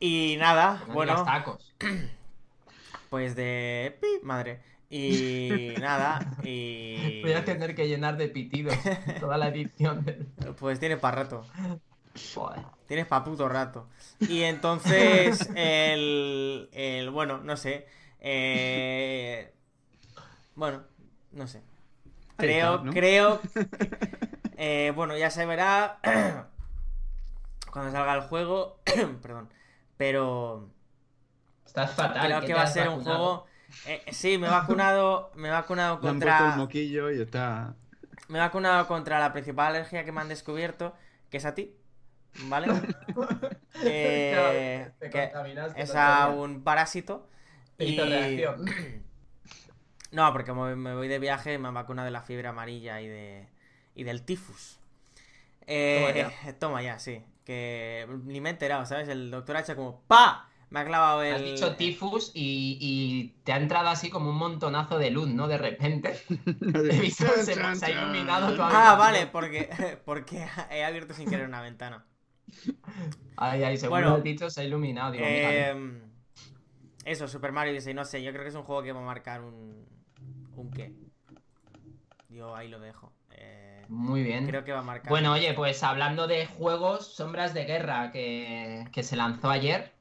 [0.00, 1.74] Y nada, No bueno, tacos.
[3.10, 4.60] pues de pi, madre.
[4.88, 8.74] Y nada, y Voy a tener que llenar de pitidos
[9.20, 10.04] toda la edición
[10.58, 11.44] pues tiene para rato.
[12.34, 12.64] Joder.
[12.86, 13.88] Tienes pa' puto rato.
[14.20, 17.86] Y entonces, el, el bueno, no sé.
[18.20, 19.52] eh,
[20.54, 20.84] bueno,
[21.32, 21.62] no sé.
[22.36, 22.92] Creo, está, ¿no?
[22.92, 23.40] creo.
[24.56, 25.98] eh, bueno, ya se verá
[27.72, 28.80] cuando salga el juego.
[29.22, 29.48] Perdón.
[29.96, 30.70] Pero
[31.64, 32.26] Estás fatal.
[32.26, 33.46] creo ¿qué que va a ser un juego.
[33.86, 35.30] eh, sí, me he vacunado.
[35.34, 36.56] Me he vacunado han un contra.
[36.56, 37.74] moquillo y está.
[38.28, 40.94] Me he vacunado contra la principal alergia que me han descubierto,
[41.30, 41.74] que es a ti.
[42.44, 42.68] ¿Vale?
[43.82, 47.28] Eh, Te que contaminaste es a un parásito.
[47.78, 47.98] Y...
[47.98, 48.64] reacción.
[50.12, 53.48] No, porque me voy de viaje me han vacunado de la fiebre amarilla y de
[53.94, 54.78] y del tifus.
[55.66, 56.26] Eh,
[56.60, 56.98] toma, ya.
[56.98, 57.22] sí.
[57.44, 59.08] Que ni me he enterado, ¿sabes?
[59.08, 60.48] El doctor ha hecho como ¡Pa!
[60.70, 61.34] Me ha clavado el...
[61.34, 65.46] Has dicho tifus y, y te ha entrado así como un montonazo de luz, ¿no?
[65.48, 66.20] De repente.
[66.28, 69.68] He visto se, se ha iluminado tu Ah, vale, porque,
[70.04, 72.04] porque he abierto sin querer una ventana.
[73.36, 75.12] Ay, ay, según Bueno, lo has dicho, se ha iluminado.
[75.12, 76.02] Digo, mira, Eh,
[77.04, 79.04] eso, Super Mario Odyssey, no sé, yo creo que es un juego que va a
[79.04, 79.86] marcar un...
[80.56, 80.92] ¿Un qué?
[82.28, 83.12] Yo ahí lo dejo.
[83.30, 84.46] Eh, Muy bien.
[84.46, 85.10] creo que va a marcar...
[85.10, 89.92] Bueno, oye, pues hablando de juegos, Sombras de Guerra, que, que se lanzó ayer.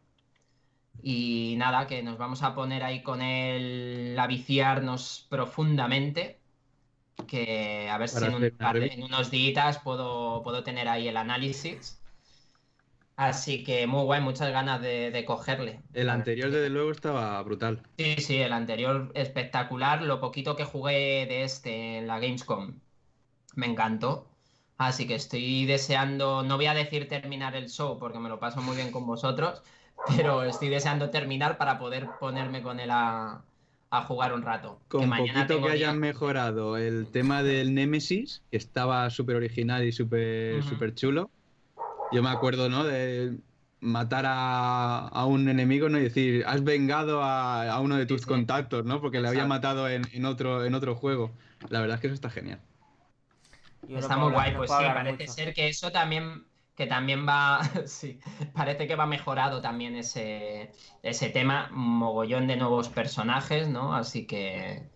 [1.02, 6.40] Y nada, que nos vamos a poner ahí con él a viciarnos profundamente.
[7.28, 12.02] Que a ver si un par en unos días puedo, puedo tener ahí el análisis.
[13.18, 15.84] Así que muy guay, muchas ganas de, de cogerle.
[15.94, 17.82] El anterior, desde luego, estaba brutal.
[17.98, 20.02] Sí, sí, el anterior espectacular.
[20.02, 22.82] Lo poquito que jugué de este en la Gamescom
[23.56, 24.32] me encantó.
[24.78, 28.62] Así que estoy deseando, no voy a decir terminar el show porque me lo paso
[28.62, 29.64] muy bien con vosotros,
[30.06, 33.46] pero estoy deseando terminar para poder ponerme con él a,
[33.92, 34.86] a jugar un rato.
[34.98, 35.72] Que Con mañana poquito que día.
[35.72, 41.35] hayan mejorado el tema del Nemesis, que estaba súper original y súper súper chulo.
[42.16, 42.84] Yo me acuerdo, ¿no?
[42.84, 43.38] De
[43.82, 46.00] matar a, a un enemigo, ¿no?
[46.00, 48.26] Y decir, has vengado a, a uno de tus sí.
[48.26, 49.02] contactos, ¿no?
[49.02, 49.46] Porque le había Exacto.
[49.46, 51.32] matado en, en otro, en otro juego.
[51.70, 52.62] La verdad es que eso está genial.
[53.88, 55.28] Yo no Está muy guay, pues sí, parece mucho.
[55.28, 58.20] ser que eso también, que también va, sí,
[58.54, 60.72] parece que va mejorado también ese,
[61.04, 63.96] ese tema, mogollón de nuevos personajes, ¿no?
[63.96, 64.92] Así que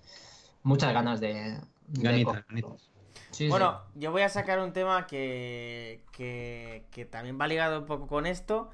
[0.63, 2.45] muchas ganas de, de Ganitas,
[3.39, 3.47] Sí.
[3.47, 8.05] Bueno, yo voy a sacar un tema que, que, que también va ligado un poco
[8.05, 8.69] con esto,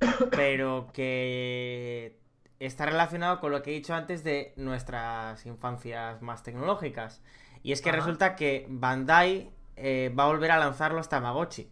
[0.30, 2.18] pero que
[2.60, 7.20] está relacionado con lo que he dicho antes de nuestras infancias más tecnológicas.
[7.62, 7.98] Y es que Ajá.
[7.98, 11.70] resulta que Bandai eh, va a volver a lanzar los Tamagotchi.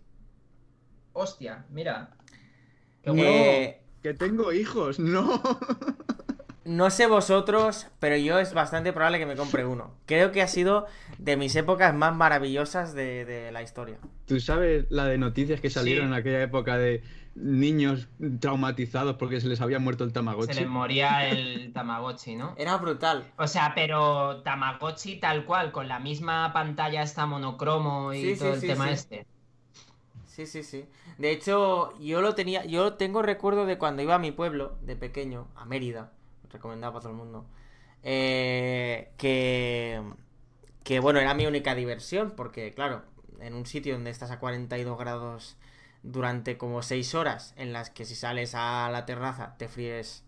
[1.14, 2.10] Hostia, mira.
[3.02, 3.82] Qué Eh.
[4.02, 5.40] Que tengo hijos, no.
[6.68, 9.94] no sé vosotros, pero yo es bastante probable que me compre uno.
[10.06, 10.86] Creo que ha sido
[11.18, 13.98] de mis épocas más maravillosas de, de la historia.
[14.26, 16.12] Tú sabes la de noticias que salieron Sí.
[16.12, 17.02] en aquella época de
[17.34, 18.08] niños
[18.40, 20.54] traumatizados porque se les había muerto el Tamagotchi.
[20.54, 22.54] Se le moría el Tamagotchi, ¿no?
[22.58, 23.32] Era brutal.
[23.38, 28.38] O sea, pero Tamagotchi tal cual, con la misma pantalla esta monocromo y Sí, sí,
[28.38, 28.92] todo el sí, tema sí.
[28.94, 29.26] este.
[30.26, 30.84] Sí, sí, sí.
[31.16, 34.94] De hecho, yo lo tenía, yo tengo recuerdo de cuando iba a mi pueblo, de
[34.96, 36.12] pequeño, a Mérida,
[36.50, 37.46] recomendado para todo el mundo,
[38.02, 40.02] eh, que,
[40.84, 43.02] que, bueno, era mi única diversión, porque, claro,
[43.40, 45.56] en un sitio donde estás a 42 grados
[46.02, 50.24] durante como 6 horas, en las que si sales a la terraza te fríes,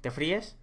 [0.00, 0.56] te fríes,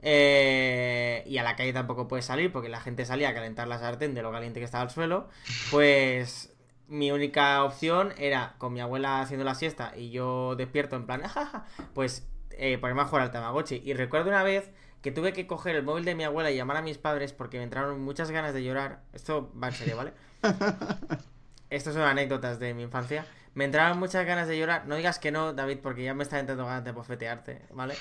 [0.00, 3.78] eh, y a la calle tampoco puedes salir porque la gente salía a calentar la
[3.78, 5.28] sartén de lo caliente que estaba el suelo,
[5.70, 6.52] pues
[6.88, 11.24] mi única opción era con mi abuela haciendo la siesta y yo despierto en plan,
[11.24, 12.26] "Ajaja", pues
[12.58, 13.80] eh, ponerme a jugar al Tamagotchi.
[13.84, 14.70] Y recuerdo una vez
[15.02, 17.58] que tuve que coger el móvil de mi abuela y llamar a mis padres porque
[17.58, 19.02] me entraron muchas ganas de llorar.
[19.12, 20.12] Esto va en serio, ¿vale?
[21.70, 23.26] Estas son anécdotas de mi infancia.
[23.54, 24.86] Me entraron muchas ganas de llorar.
[24.86, 27.94] No digas que no, David, porque ya me está entrando ganas de bofetearte, ¿vale?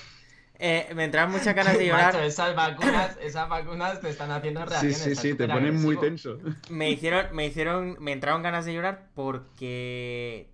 [0.60, 2.14] Eh, me entraron muchas ganas de llorar.
[2.14, 4.98] Macho, esas vacunas, esas vacunas te están haciendo Sí, reacciones.
[4.98, 6.38] sí, estás sí, te ponen muy tenso.
[6.70, 10.52] Me hicieron, me hicieron, me entraron ganas de llorar porque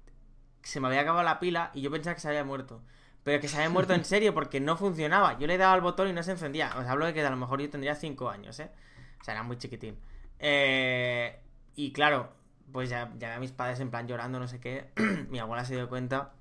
[0.64, 2.82] se me había acabado la pila y yo pensaba que se había muerto.
[3.28, 5.38] Pero que se había muerto en serio porque no funcionaba.
[5.38, 6.72] Yo le daba al botón y no se encendía.
[6.78, 8.72] Os hablo de que a lo mejor yo tendría 5 años, ¿eh?
[9.20, 9.98] O sea, era muy chiquitín.
[10.40, 11.38] Eh,
[11.76, 12.30] y claro,
[12.72, 14.92] pues ya, ya a mis padres en plan llorando, no sé qué.
[15.30, 16.32] Mi abuela se dio cuenta.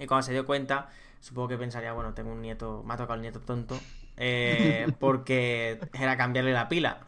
[0.00, 0.88] Y cuando se dio cuenta,
[1.20, 3.78] supongo que pensaría, bueno, tengo un nieto, me ha tocado el nieto tonto.
[4.16, 7.00] eh, porque era cambiarle la pila.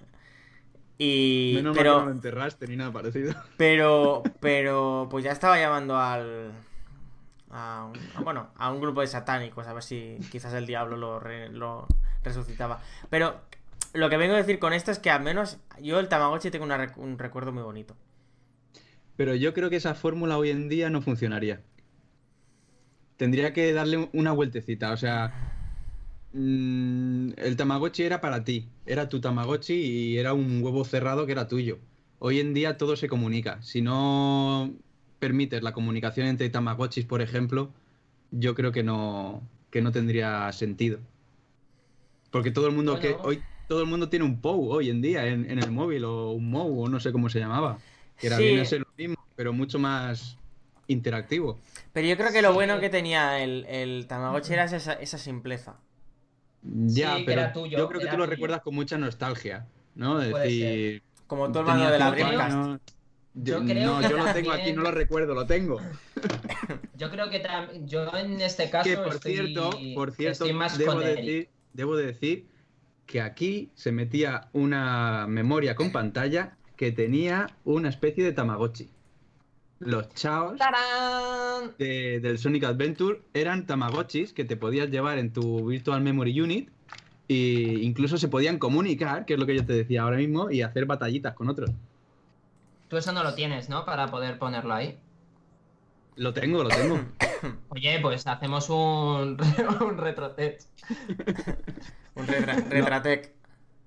[0.98, 1.52] Y.
[1.54, 1.94] Menos mal pero.
[1.94, 3.32] que no lo enterraste ni nada parecido.
[3.56, 6.52] Pero, pero, pues ya estaba llamando al.
[8.22, 11.86] Bueno, a un grupo de satánicos, a ver si quizás el diablo lo, re- lo
[12.22, 12.80] resucitaba.
[13.10, 13.40] Pero
[13.94, 16.66] lo que vengo a decir con esto es que al menos yo el Tamagotchi tengo
[16.96, 17.96] un recuerdo muy bonito.
[19.16, 21.60] Pero yo creo que esa fórmula hoy en día no funcionaría.
[23.16, 24.92] Tendría que darle una vueltecita.
[24.92, 25.32] O sea,
[26.32, 28.68] mm, el Tamagotchi era para ti.
[28.86, 31.78] Era tu Tamagotchi y era un huevo cerrado que era tuyo.
[32.20, 33.60] Hoy en día todo se comunica.
[33.62, 34.72] Si no
[35.18, 37.70] permites la comunicación entre Tamagotchis, por ejemplo,
[38.30, 40.98] yo creo que no, que no tendría sentido.
[42.30, 43.16] Porque todo el mundo Bueno.
[43.22, 46.04] que hoy todo el mundo tiene un POU hoy en día en, en el móvil
[46.04, 47.78] o un MOU o no sé cómo se llamaba.
[48.18, 48.44] Que era Sí.
[48.44, 50.36] viene a ser lo mismo, pero mucho más
[50.88, 51.58] interactivo.
[51.92, 52.54] Pero yo creo que lo Sí.
[52.54, 55.76] bueno que tenía el, el Tamagotchi era esa, esa simpleza.
[56.62, 58.30] Ya, pero era tuyo, yo creo que tú lo tuyo.
[58.30, 60.14] recuerdas con mucha nostalgia, ¿no?
[60.14, 62.56] Puede Decir, Como todo el mando de la Dreamcast.
[62.56, 62.80] años.
[63.34, 65.78] Yo, Yo creo no, que yo lo tengo aquí, no lo recuerdo, lo tengo.
[66.96, 70.52] Yo creo que tam- yo en este caso que por estoy, cierto, por cierto, estoy
[70.52, 71.16] más debo con Eric.
[71.24, 72.46] decir, debo de decir
[73.06, 78.90] que aquí se metía una memoria con pantalla que tenía una especie de Tamagotchi.
[79.78, 80.58] Los chaos
[81.78, 86.70] de- del Sonic Adventure eran Tamagotchis que te podías llevar en tu Virtual Memory Unit
[87.28, 90.62] e incluso se podían comunicar, que es lo que yo te decía ahora mismo, y
[90.62, 91.70] hacer batallitas con otros.
[92.88, 93.84] Tú eso no lo tienes, ¿no?
[93.84, 94.98] Para poder ponerlo ahí.
[96.16, 96.98] Lo tengo, lo tengo.
[97.68, 99.36] Oye, pues hacemos un,
[99.80, 100.68] un retrotest.
[102.14, 103.34] Un retra- Retratec.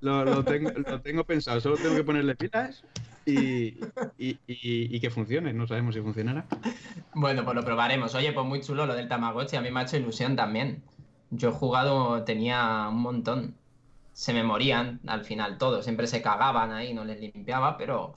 [0.01, 2.83] Lo, lo tengo, lo tengo pensado, solo tengo que ponerle pilas
[3.25, 3.77] y,
[4.17, 5.53] y- y- y que funcione.
[5.53, 6.45] No sabemos si funcionará.
[7.13, 8.15] Bueno, pues lo probaremos.
[8.15, 9.57] Oye, pues muy chulo lo del Tamagotchi.
[9.57, 10.81] A mí me ha hecho ilusión también.
[11.29, 13.55] Yo he jugado, tenía un montón.
[14.13, 15.83] Se me morían al final todos.
[15.83, 18.15] Siempre se cagaban ahí, no les limpiaba, pero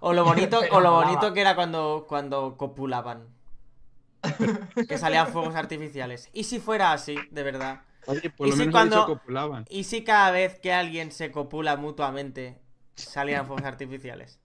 [0.00, 3.28] O lo bonito, o lo bonito que era cuando, cuando copulaban.
[4.88, 6.28] Que salían fuegos artificiales.
[6.32, 7.82] ¿Y si fuera así, de verdad?
[8.06, 9.64] Oye, por ¿Y lo si menos cuando- copulaban.
[9.68, 12.58] ¿Y si cada vez que alguien se copula mutuamente
[12.94, 14.38] salían fuegos artificiales?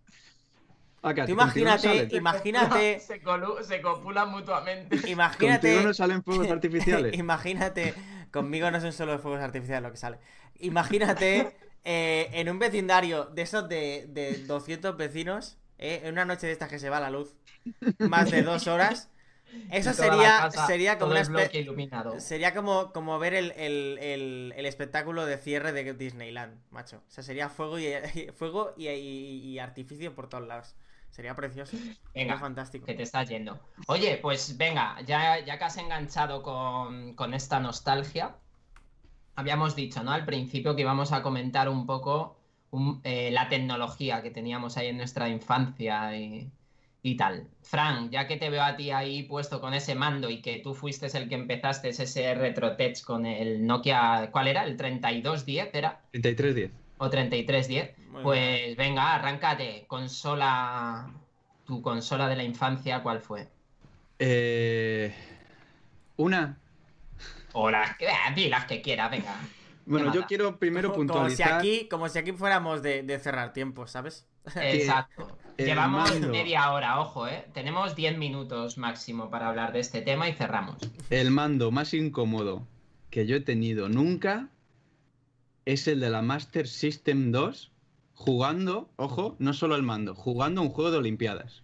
[1.02, 5.10] Ah, Tú no imagínate, imagínate, se, colu- se copulan mutuamente.
[5.10, 7.14] imagínate, Contigo no salen fuegos artificiales.
[7.16, 7.94] imagínate,
[8.32, 10.18] conmigo no son solo fuegos artificiales lo que sale.
[10.60, 16.48] Imagínate eh, en un vecindario de esos de, de 200 vecinos, eh, en una noche
[16.48, 17.36] de estas que se va la luz,
[18.00, 19.10] más de dos horas,
[19.72, 21.22] eso sería, casa, sería como una
[21.54, 22.20] iluminado.
[22.20, 26.98] Sería como, como ver el, el- el- el espectáculo de cierre de Disneyland, macho.
[27.08, 27.86] O sea, sería fuego y,
[28.38, 30.76] fuego y, y- y artificio por todos lados.
[31.12, 31.78] Sería precioso.
[32.14, 32.86] Venga, fantástico.
[32.86, 33.58] que te estás yendo.
[33.88, 38.36] Oye, pues venga, ya, ya que has enganchado con, con esta nostalgia,
[39.36, 40.12] habíamos dicho, ¿no?
[40.12, 42.38] Al principio que íbamos a comentar un poco
[42.72, 46.50] un- eh, la tecnología que teníamos ahí en nuestra infancia y,
[47.02, 47.48] y tal.
[47.62, 50.74] Fran, ya que te veo a ti ahí puesto con ese mando y que tú
[50.74, 54.64] fuiste el que empezaste ese RetroTech con el Nokia, ¿cuál era?
[54.66, 56.02] ¿El 3210 era?
[56.12, 56.72] 3310.
[56.98, 57.98] ¿O 3310?
[58.12, 59.86] Muy Pues venga, arráncate.
[59.88, 61.08] Consola,
[61.66, 63.48] tu consola de la infancia, ¿cuál fue?
[64.20, 65.14] Eh,
[66.18, 66.58] una.
[67.58, 69.36] O las que, ah, di las que quieras, venga.
[69.88, 71.60] Bueno, yo quiero primero como, como si puntualizar.
[71.60, 74.26] aquí, como si aquí fuéramos de, de cerrar tiempos, ¿sabes?
[74.56, 75.38] Exacto.
[75.60, 77.46] Llevamos mando- media hora, ojo, ¿eh?
[77.54, 80.78] Tenemos 10 minutos máximo para hablar de este tema y cerramos.
[81.12, 82.68] El mando más incómodo
[83.12, 84.50] que yo he tenido nunca
[85.66, 87.72] es el de la Master System 2
[88.16, 91.62] jugando, ojo, no solo el mando, jugando un juego de Olimpiadas.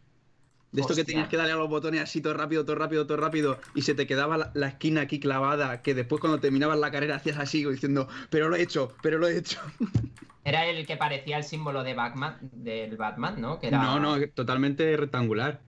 [0.71, 3.17] De esto que tenías que darle a los botones así todo rápido, todo rápido, todo
[3.17, 6.91] rápido y se te quedaba la, la esquina aquí clavada que después cuando terminabas la
[6.91, 9.59] carrera hacías así diciendo, pero lo he hecho, pero lo he hecho.
[10.43, 13.59] Era el que parecía el símbolo de Batman, del Batman, ¿no?
[13.59, 15.61] Que era No, no, totalmente rectangular.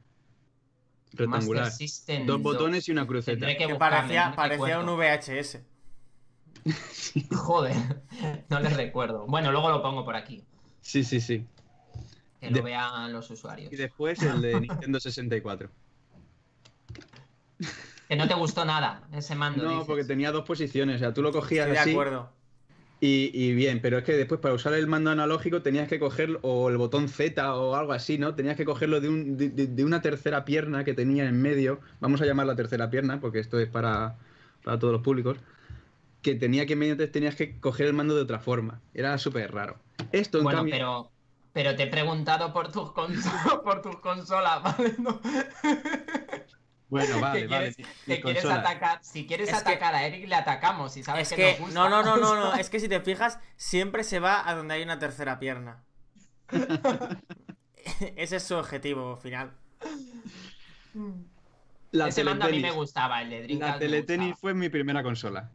[1.13, 1.71] Rectangular.
[1.71, 2.43] System Dos 2.
[2.43, 3.45] botones y una cruceta.
[3.45, 4.87] Tendré que parecía, no parecía un.
[4.87, 5.59] VHS.
[7.35, 7.75] Joder,
[8.49, 9.27] no les recuerdo.
[9.27, 10.43] Bueno, luego lo pongo por aquí,
[10.81, 11.45] Sí, sí, sí.
[12.43, 13.71] Que lo De- vean los usuarios.
[13.71, 15.69] Y después el de Nintendo 64.
[18.09, 19.85] Que no te gustó nada ese mando, No, dices.
[19.87, 20.97] porque tenía dos posiciones.
[20.97, 22.29] O sea, tú lo cogías Estoy de así acuerdo.
[22.99, 26.37] y, y bien, pero es que después para usar el mando analógico tenías que coger
[26.43, 28.35] o el botón Z o algo así, ¿no?
[28.35, 31.79] Tenías que cogerlo de, un- de- una tercera pierna que tenía en medio.
[32.01, 34.17] Vamos a llamarla tercera pierna porque esto es para,
[34.63, 35.37] para todos los públicos.
[36.21, 38.79] Que tenía que mediante tenías que coger el mando de otra forma.
[38.93, 39.77] Era súper raro.
[40.11, 40.75] Esto en Bueno, cambio.
[40.75, 41.11] pero,
[41.53, 44.95] pero te he preguntado por tus, conso- por tus consolas, ¿vale?
[44.97, 45.21] No.
[46.89, 47.73] Bueno, vale, vale.
[48.05, 50.93] quieres, mi- atacar, si quieres Es que- atacar a Eric, le atacamos.
[50.93, 51.79] Si sabes Es que, que, nos gusta.
[51.79, 54.75] no, no, no, no, no, es que si te fijas, siempre se va a donde
[54.75, 55.83] hay una tercera pierna.
[58.15, 59.53] Ese es su objetivo final.
[61.91, 65.03] La Ese mando a mí me gustaba, el de Dreamcast La teletenis fue mi primera
[65.03, 65.51] consola.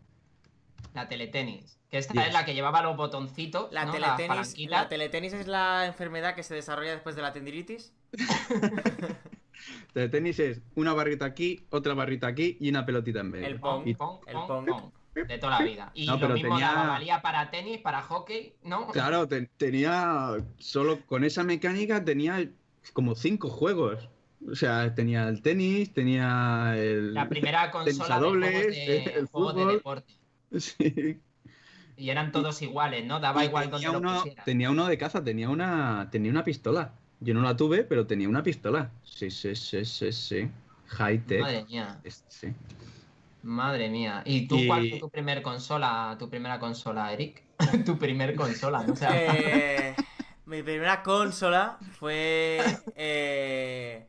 [0.99, 1.79] La teletenis.
[1.91, 2.27] Que esta Yes.
[2.27, 3.93] es la que llevaba los botoncitos, La ¿no?
[3.93, 4.71] teletenis, palanquitas.
[4.83, 7.93] la teletenis es la enfermedad que se desarrolla después de la tendinitis.
[9.93, 13.47] Teletenis es una barrita aquí, otra barrita aquí y una pelotita en medio.
[13.47, 15.27] El Pong, pong, pong, el pong, pong.
[15.27, 15.91] de toda la vida.
[15.95, 18.87] Y No, lo pero mismo tenía- valía para tenis, para hockey, ¿no?
[18.89, 20.37] Claro, te- tenía.
[20.59, 22.49] Solo con esa mecánica tenía
[22.93, 24.09] como cinco juegos.
[24.49, 27.15] O sea, tenía el tenis, tenía el.
[27.15, 29.75] La primera consola a de dobles, juegos de, el juegos de fútbol.
[29.75, 30.13] deporte.
[30.59, 31.21] Sí.
[31.97, 33.19] Y eran todos iguales, ¿no?
[33.21, 34.45] Daba Y igual donde tenía lo uno, pusieras.
[34.45, 36.95] tenía uno de caza, tenía una, tenía una pistola.
[37.21, 38.93] Yo no la tuve, pero tenía una pistola.
[39.03, 40.49] Sí, sí, sí, sí, sí.
[40.87, 41.41] High tech.
[41.41, 42.55] Madre mía, Sí.
[43.43, 44.23] madre mía.
[44.25, 47.43] ¿Y tú Y- cuál fue tu primer consola, tu primera consola, Eric?
[47.85, 48.93] tu primer consola, ¿no?
[48.93, 49.95] O sea, Eh,
[50.47, 52.61] mi primera consola fue.
[52.95, 54.07] eh,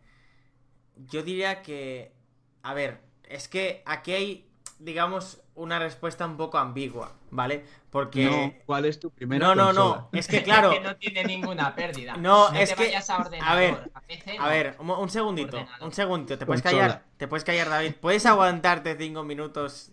[0.95, 2.13] yo diría que.
[2.61, 4.48] A ver, es que aquí hay,
[4.79, 7.65] digamos, una respuesta un poco ambigua, ¿vale?
[7.89, 8.25] Porque.
[8.25, 10.07] No, ¿cuál es tu primera no, no, consola?
[10.11, 10.17] no.
[10.17, 10.69] Es que claro.
[10.73, 12.15] que no tiene ninguna pérdida.
[12.17, 13.51] No, es te que- vayas a ordenador.
[13.51, 15.87] a ver, a, PC, A ver, un, un segundito, Ordenador.
[15.87, 16.81] un segundito, te puedes Consola.
[16.87, 17.93] callar, te puedes callar, David.
[17.99, 19.91] ¿Puedes aguantarte cinco minutos?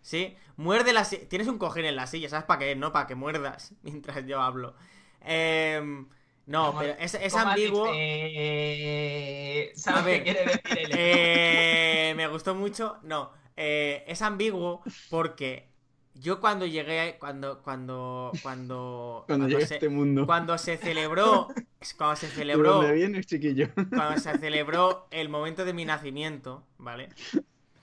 [0.00, 0.36] ¿Sí?
[0.56, 1.28] Muerde la silla.
[1.28, 2.74] Tienes un cojín en la silla, ¿sabes para qué?
[2.76, 4.74] No, para que muerdas mientras yo hablo.
[5.20, 6.08] Em,
[6.46, 7.90] no, ¿Cómo- pero es, es ¿Cómo has ambiguo.
[7.92, 12.96] Eh, ¿Sabes A ver, qué quiere decir el Eh, me gustó mucho.
[13.02, 15.66] No, eh, es ambiguo porque
[16.14, 20.26] yo cuando llegué, cuando, cuando, cuando, Cuando llegué a se, este mundo.
[20.26, 21.48] cuando se celebró,
[21.96, 23.68] cuando se ¿De celebró, vienes, chiquillo?
[23.74, 27.08] cuando se celebró el momento de mi nacimiento, ¿vale?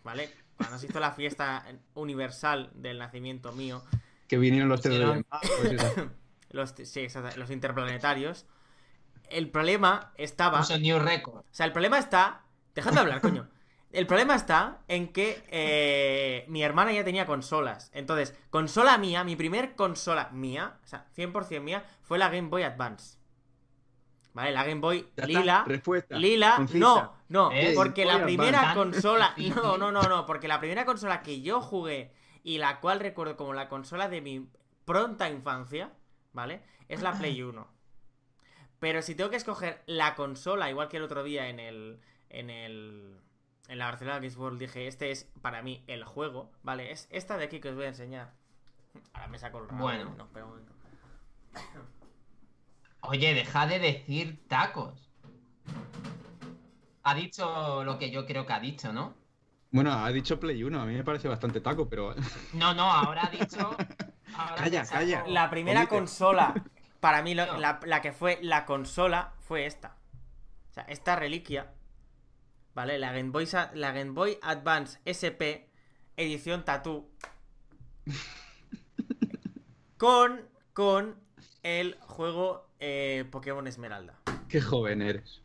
[0.06, 0.30] ¿Vale?
[0.56, 3.84] Cuando se hizo la fiesta universal del nacimiento mío,
[4.30, 5.26] que vinieron los tres Magos,
[5.60, 6.10] pues eso.
[6.52, 8.46] los, sí, exacto, los interplanetarios,
[9.30, 10.60] el problema estaba...
[10.60, 11.40] Puso New Record.
[11.40, 12.44] O sea, el problema está.
[12.74, 13.50] Dejadme hablar, coño.
[13.96, 17.90] El problema está en que eh, mi hermana ya tenía consolas.
[17.94, 22.64] Entonces, consola mía, mi primer consola mía, o sea, 100% mía, fue la Game Boy
[22.64, 23.18] Advance.
[24.34, 24.52] ¿Vale?
[24.52, 25.64] La Game Boy lila.
[25.66, 26.18] Respuesta.
[26.18, 26.80] Lila, concisa.
[26.80, 27.74] no, no, ¿Ves?
[27.74, 29.02] porque la primera Advance.
[29.02, 32.12] consola, no, no, no, no, porque la primera consola que yo jugué
[32.44, 34.50] y la cual recuerdo como la consola de mi
[34.84, 35.94] pronta infancia,
[36.34, 36.62] ¿vale?
[36.90, 37.66] Es la Play 1.
[38.80, 42.50] Pero si tengo que escoger la consola, igual que el otro día en el, en
[42.50, 43.22] el,
[43.70, 46.92] en la Barcelona Games World dije, este es para mí el juego, ¿vale?
[46.92, 48.34] Es esta de aquí que os voy a enseñar.
[49.14, 50.14] Ahora me saco el rabo, Bueno.
[50.18, 50.74] No, espera un momento.
[53.02, 55.10] Oye, deja de decir tacos.
[57.04, 59.14] Ha dicho lo que yo creo que ha dicho, ¿no?
[59.72, 62.16] Bueno, ha dicho Play 1, a mí me parece bastante taco, pero.
[62.54, 63.76] No, no, ahora ha dicho.
[64.36, 65.24] ahora Calla, calla.
[65.28, 65.96] La primera Omite.
[65.96, 66.54] consola
[67.00, 67.58] para mí lo- No.
[67.60, 69.96] la, la que fue la consola fue esta.
[70.72, 71.72] O sea, esta reliquia,
[72.76, 73.00] ¿vale?
[73.00, 75.72] La Game Boy, la Game Boy Advance SP
[76.18, 77.10] edición Tattoo.
[79.98, 80.42] con,
[80.74, 81.16] con
[81.64, 84.20] el juego eh, Pokémon Esmeralda.
[84.48, 85.42] Qué joven eres.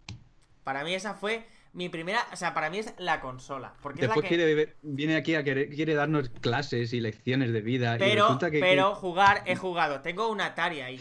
[0.65, 3.75] Para mí esa fue mi primera, o sea, para mí es la consola.
[3.81, 4.37] Porque Después es la que...
[4.37, 7.97] quiere, viene aquí a querer, quiere darnos clases y lecciones de vida.
[7.97, 10.01] y Pero, que, pero jugar, he jugado.
[10.03, 11.01] Tengo una Atari ahí.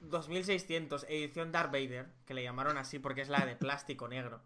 [0.00, 4.42] 2600, edición Darth Vader, que le llamaron así porque es la de plástico negro.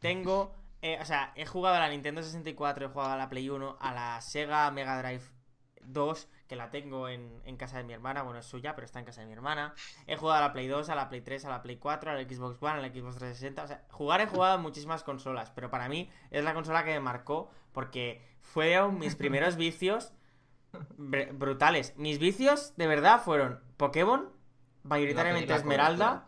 [0.00, 3.48] Tengo, eh, o sea, he jugado a la Nintendo 64, he jugado a la Play
[3.48, 5.24] 1, a la Sega Mega Drive
[5.82, 8.98] 2, que la tengo en, en casa de mi hermana, bueno, es suya, pero está
[9.00, 9.74] en casa de mi hermana.
[10.06, 12.14] He jugado a la Play 2, a la Play 3, a la Play 4, a
[12.14, 13.62] la Xbox One, a la Xbox 360.
[13.62, 16.92] O sea, jugar he jugado a muchísimas consolas, pero para mí es la consola que
[16.92, 20.12] me marcó porque fueron mis primeros vicios
[20.96, 21.94] br- brutales.
[21.96, 24.30] Mis vicios, de verdad, fueron Pokémon,
[24.84, 26.26] mayoritariamente Esmeralda,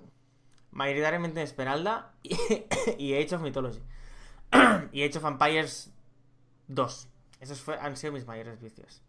[0.78, 2.36] mayoritariamente Esmeralda y,
[2.98, 3.80] y Age of Mythology.
[4.92, 5.92] y Age of Empires
[6.68, 7.08] 2.
[7.40, 9.02] Esos fue- han sido mis mayores vicios.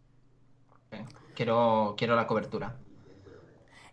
[1.34, 2.76] Quiero, quiero la cobertura.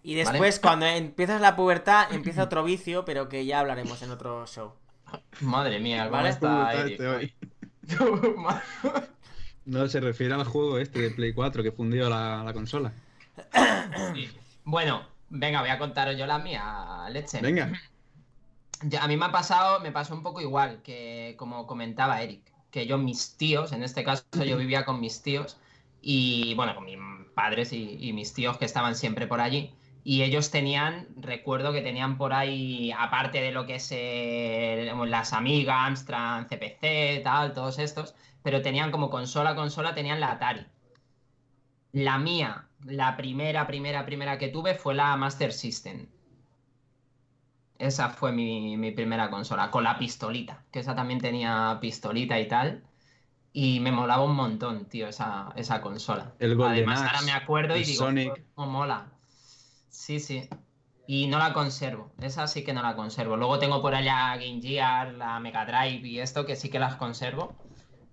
[0.01, 4.45] Y después, cuando empiezas la pubertad, empieza otro vicio, pero que ya hablaremos en otro
[4.47, 4.73] show.
[5.41, 6.29] Madre mía, ¿cómo Vale.
[6.29, 7.33] está este hoy?
[9.65, 12.93] No, se refiere al juego este de Play 4 que fundió la, la consola.
[14.13, 14.29] Sí.
[14.63, 17.41] Bueno, venga, voy a contaros yo la mía, leche.
[17.41, 17.71] Venga,
[19.01, 22.87] a mí me ha pasado, me pasó un poco igual que como comentaba Eric, que
[22.87, 25.57] yo mis tíos, en este caso yo vivía con mis tíos
[26.01, 26.97] y bueno, con mis
[27.33, 29.73] padres y, y mis tíos que estaban siempre por allí
[30.07, 35.33] y ellos tenían, recuerdo que tenían por ahí, aparte de lo que es eh, las
[35.33, 40.65] Amiga, Amstrad, CPC, tal, todos estos, pero tenían como consola, consola, tenían la Atari.
[41.97, 46.05] La mía, la primera, primera, primera que tuve fue la Master System.
[47.79, 52.47] Esa fue mi, mi primera consola, con la pistolita, que esa también tenía pistolita y
[52.47, 52.83] tal.
[53.51, 56.35] Y me molaba un montón, tío, esa, esa consola.
[56.37, 58.43] El Golden Además, Axe, ahora me acuerdo y digo, Sonic.
[58.53, 59.07] cómo mola.
[59.89, 60.47] Sí, sí.
[61.07, 63.37] Y no la conservo, esa sí que no la conservo.
[63.37, 66.95] Luego tengo por allá Game Gear, la Mega Drive y esto, que sí que las
[66.97, 67.55] conservo.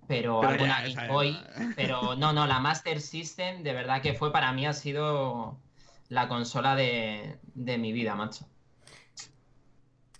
[0.07, 1.37] Pero, Pero alguna ya, Game Boy.
[1.75, 5.59] Pero no, no, la Master System, de verdad que fue para mí ha sido
[6.09, 8.45] la consola de, de mi vida, macho.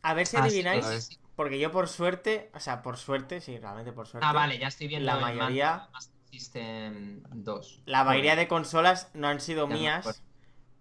[0.02, 4.08] A ver si adivináis, porque yo por suerte, o sea, por suerte, sí, realmente por
[4.08, 4.28] suerte.
[4.28, 7.82] Ah, vale, ya estoy viendo La mayoría- la Master System 2.
[7.86, 10.24] La mayoría de consolas no han sido Ya mías.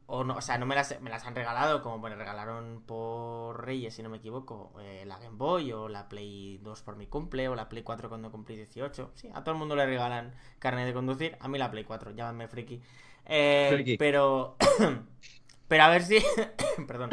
[0.07, 3.65] O no, o sea, no me las, me las han regalado, como me regalaron por
[3.65, 7.07] Reyes, si no me equivoco, eh, la Game Boy o la Play 2 por mi
[7.07, 9.13] cumple o la Play 4 cuando cumplí 18.
[9.15, 12.11] Sí, a todo el mundo le regalan carnet de conducir, a mí la Play 4,
[12.11, 12.83] llámame friki.
[13.25, 13.97] Eh, Friki.
[13.97, 14.57] Pero,
[15.69, 16.19] pero a ver si,
[16.87, 17.11] perdón,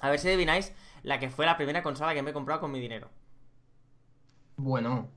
[0.00, 0.72] a ver si adivináis
[1.02, 3.10] la que fue la primera consola que me he comprado con mi dinero.
[4.56, 5.10] Bueno,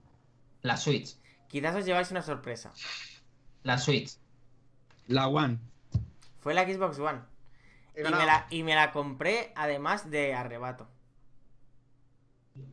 [0.62, 1.18] la Switch.
[1.48, 2.74] Quizás os lleváis una sorpresa.
[3.64, 4.18] La Switch.
[5.08, 5.60] la One.
[6.44, 7.22] Fue la Xbox One.
[7.96, 10.88] Y me, la, y me la compré además de arrebato.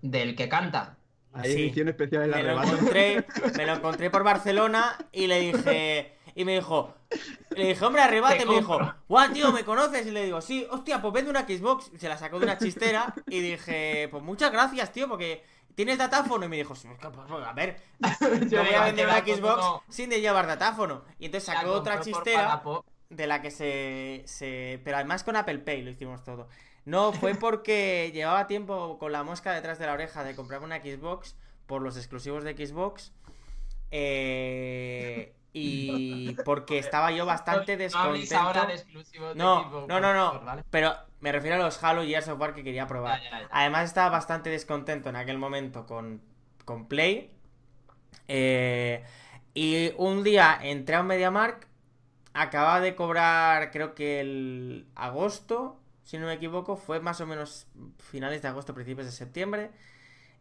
[0.02, 0.96] Del que canta.
[1.32, 1.62] Hay Sí.
[1.62, 2.72] edición especial en me lo arrebato.
[2.72, 6.92] encontré, me lo encontré por Barcelona y le dije, y me dijo,
[7.50, 10.06] le dije, hombre, arrebate, me dijo, guau, tío, ¿me conoces?
[10.06, 11.90] Y le digo, sí, hostia, pues vende una Xbox.
[11.94, 15.44] Y se la sacó de una chistera y dije, pues muchas gracias, tío, porque
[15.76, 16.44] tienes datáfono.
[16.44, 17.80] Y me dijo, "Sí, pues, pues, a ver,
[18.50, 21.04] yo voy a vender una Xbox sin de llevar datáfono.
[21.20, 22.60] Y entonces sacó otra chistera
[23.10, 24.80] de la que se, se...
[24.84, 26.48] Pero además con Apple Pay lo hicimos todo.
[26.86, 30.80] No, fue porque llevaba tiempo con la mosca detrás de la oreja de comprarme una
[30.82, 31.36] Xbox
[31.66, 33.12] por los exclusivos de Xbox.
[33.90, 39.34] eh, y porque estaba yo bastante No habléis ahora de descontento.
[39.34, 40.30] de No, Xbox, no, no, no.
[40.32, 40.64] por ¿vale?
[40.70, 43.20] Pero me refiero a los Halo y Gears of War que quería probar.
[43.22, 43.48] Ya, ya, ya.
[43.50, 46.22] Además estaba bastante descontento en aquel momento con,
[46.64, 47.30] con Play.
[48.28, 49.04] Eh,
[49.54, 51.66] y un día entré a un MediaMark,
[52.34, 57.66] acababa de cobrar creo que el agosto, si no me equivoco, fue más o menos
[57.98, 59.70] finales de agosto, principios de septiembre.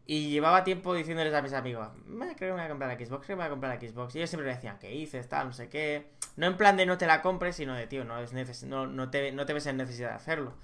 [0.06, 3.06] Y llevaba tiempo diciéndoles a mis amigos, "Me creo que me voy a comprar la
[3.06, 4.14] Xbox, creo que me voy a comprar la Xbox.
[4.14, 5.28] Y ellos siempre me decían, ¿qué hices?
[5.28, 6.10] Tal, no sé qué.
[6.36, 8.86] No en plan de no te la compres, sino de, tío, no, es neces no,
[8.86, 10.54] no, te, no te ves en necesidad de hacerlo.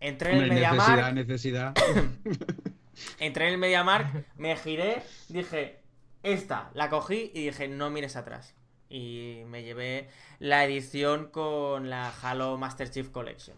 [0.00, 2.44] Entré en el MediaMark, necesidad, necesidad.
[3.18, 5.80] Entré en el MediaMark, me giré, dije,
[6.22, 8.54] esta, la cogí y dije, no mires atrás.
[8.90, 10.08] Y me llevé
[10.38, 13.56] la edición con la Halo Master Chief Collection.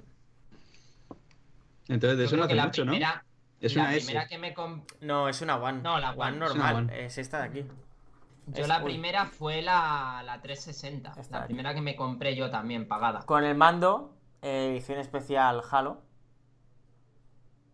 [1.88, 2.92] Entonces, de eso no hace mucho, ¿no?
[2.92, 3.24] primera,
[3.60, 4.06] Es la una S.
[4.06, 5.82] primera que me comp- No, es una One.
[5.82, 7.04] No, la One, One es una normal, One.
[7.04, 7.66] es esta de aquí.
[8.46, 11.14] Yo Es- la primera fue la, la 360.
[11.18, 13.24] Esta La primera que me compré yo también, pagada.
[13.26, 16.00] Con el mando eh, edición especial Halo.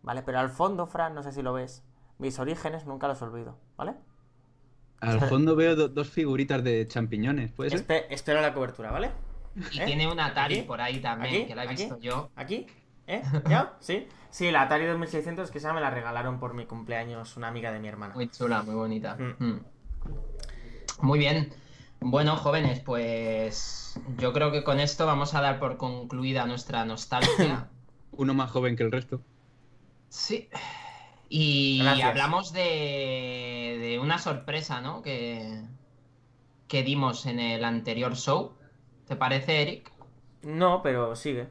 [0.01, 0.21] ¿Vale?
[0.23, 1.83] Pero al fondo, Fran, no sé si lo ves.
[2.17, 3.95] Mis orígenes nunca los olvido, ¿vale?
[4.99, 7.85] Al fondo veo do- dos figuritas de champiñones, ¿puede ser?
[7.87, 9.11] Espe- espero la cobertura, ¿vale?
[9.71, 9.85] Y ¿Eh?
[9.85, 10.67] tiene un Atari ¿Aquí?
[10.67, 11.45] por ahí también, ¿Aquí?
[11.47, 11.75] que la he ¿Aquí?
[11.83, 12.29] visto yo.
[12.35, 12.67] ¿Aquí?
[13.07, 13.21] ¿Eh?
[13.49, 13.73] ¿Ya?
[13.79, 14.07] ¿Sí?
[14.29, 17.79] Sí, la Atari 2600 que esa me la regalaron por mi cumpleaños una amiga de
[17.79, 18.13] mi hermana.
[18.13, 19.15] Muy chula, muy bonita.
[19.15, 19.43] Mm.
[19.43, 19.59] Mm.
[21.01, 21.53] Muy bien.
[21.99, 27.69] Bueno, jóvenes, pues yo creo que con esto vamos a dar por concluida nuestra nostalgia.
[28.11, 29.21] Uno más joven que el resto.
[30.09, 30.49] Sí.
[31.29, 32.09] Y Gracias.
[32.09, 35.01] hablamos de, de una sorpresa, ¿no?
[35.01, 35.61] Que,
[36.67, 38.53] que dimos en el anterior show.
[39.07, 39.91] ¿Te parece, Eric?
[40.43, 41.47] No, pero sigue.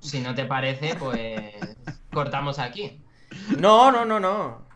[0.00, 1.54] Si no te parece, pues
[2.12, 3.00] cortamos aquí.
[3.58, 4.68] No, no, no, no.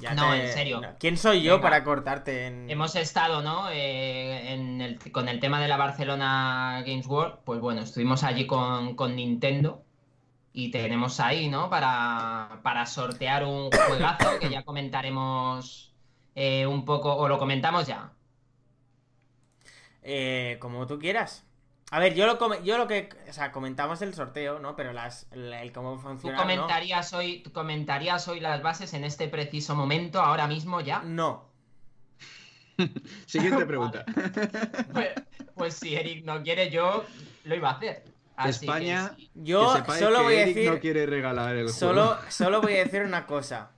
[0.00, 0.82] Ya No, te- en serio.
[1.00, 1.62] ¿Quién soy yo Venga.
[1.62, 2.68] para cortarte en...
[2.70, 3.70] Hemos estado, ¿no?
[3.70, 8.46] Eh, en el- con el tema de la Barcelona Games World, pues bueno, estuvimos allí
[8.46, 9.82] con, con Nintendo
[10.56, 11.68] y tenemos ahí, ¿no?
[11.68, 15.92] Para, para sortear un juegazo que ya comentaremos
[16.34, 18.10] eh, un poco, o lo comentamos ya.
[20.00, 21.44] Eh, como tú quieras.
[21.90, 23.10] A ver, yo lo, yo lo que...
[23.28, 24.76] O sea, comentamos el sorteo, ¿no?
[24.76, 26.42] Pero las, el, el cómo ¿Tú funciona, ¿no?
[26.44, 31.02] comentarías, hoy, tú comentarías hoy las bases en este preciso momento, ahora mismo ya?
[31.02, 31.50] No.
[33.26, 34.06] Siguiente pregunta.
[34.90, 35.08] Pues,
[35.54, 37.04] pues si Eric no quiere, yo
[37.44, 38.15] lo iba a hacer.
[38.36, 39.30] Así que España, sí.
[39.34, 40.70] Yo que sepáis solo que voy a decir...
[40.70, 42.20] no quiere regalar el Solo, juego.
[42.30, 43.70] solo voy a decir una cosa.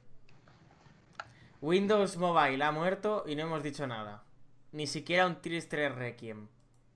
[1.60, 4.22] Windows Mobile ha muerto y no hemos dicho nada.
[4.72, 6.48] Ni siquiera un Tristre Requiem.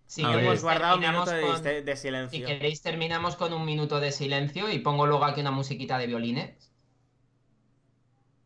[0.06, 0.30] Si ver.
[0.40, 2.46] hemos queréis, guardado un terminamos minuto de, con- de- de Si silencio.
[2.46, 6.70] queréis, terminamos con un minuto de silencio y pongo luego aquí una musiquita de violines.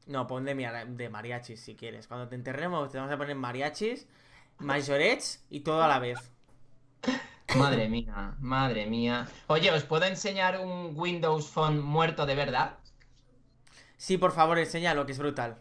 [0.06, 2.06] No, pon de, de mariachis si quieres.
[2.06, 4.06] Cuando te enterremos te vamos a poner mariachis,
[4.58, 6.18] majorets y todo a la vez.
[7.58, 9.26] Madre mía, madre mía.
[9.48, 12.78] Oye, ¿os puedo enseñar un Windows Phone muerto de verdad?
[13.96, 15.58] Sí, por favor, enséñalo, que es brutal.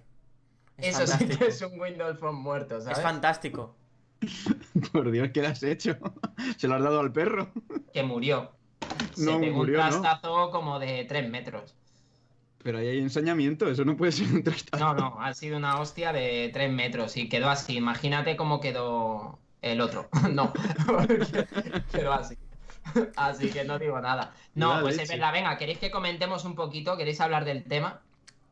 [0.77, 1.39] Es Eso sí fantástico.
[1.39, 2.97] que es un Windows Phone muerto, ¿sabes?
[2.97, 3.75] Es fantástico.
[4.91, 5.97] Por Dios, ¿qué le has hecho?
[6.57, 7.51] ¿Se lo has dado al perro?
[7.93, 8.51] Que murió.
[9.13, 10.01] Se No, pegó murió, un ¿no?
[10.01, 11.75] trastazo como de 3 metros.
[12.63, 14.83] Pero ahí hay ensañamiento, eso no puede ser un trastazo.
[14.83, 17.77] No, no, ha sido una hostia de 3 metros y quedó así.
[17.77, 19.39] Imagínate cómo quedó
[19.71, 20.07] el otro.
[20.31, 20.53] no,
[21.91, 22.37] quedó así.
[23.15, 24.31] Así que no digo nada.
[24.53, 26.95] No, La pues es verdad, venga, ¿queréis que comentemos un poquito?
[26.97, 28.01] ¿Queréis hablar del tema?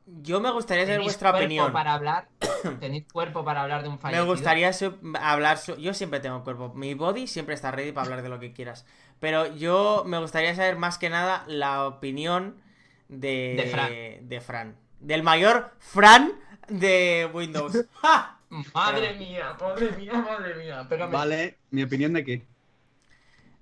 [0.05, 1.71] Yo me gustaría saber ¿Tenéis vuestra cuerpo opinión.
[1.71, 2.27] para hablar?
[2.79, 4.25] ¿Tenéis cuerpo para hablar de un Me fallecido?
[4.25, 5.57] gustaría su- hablar.
[5.59, 6.73] su- Yo siempre tengo cuerpo.
[6.75, 8.85] Mi body siempre está ready para hablar de lo que quieras.
[9.21, 12.57] Pero yo me gustaría saber más que nada la opinión
[13.07, 14.27] de, De Fran.
[14.29, 14.75] de Fran.
[14.99, 16.33] Del mayor Fran
[16.67, 17.85] de Windows.
[18.01, 18.39] ¡Ja!
[18.73, 20.85] Madre mía, madre mía, madre mía.
[20.87, 21.11] Pégame.
[21.11, 22.45] Vale, ¿mi opinión de qué?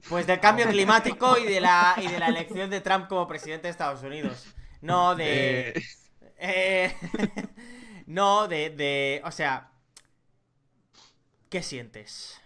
[0.09, 3.67] Pues del cambio climático y de la y de la elección de Trump como presidente
[3.67, 4.47] de Estados Unidos.
[4.81, 5.69] No de.
[5.69, 5.83] Eh,
[6.43, 6.95] Eh,
[8.07, 9.21] no, de, de.
[9.23, 9.69] O sea.
[11.49, 12.41] ¿Qué sientes?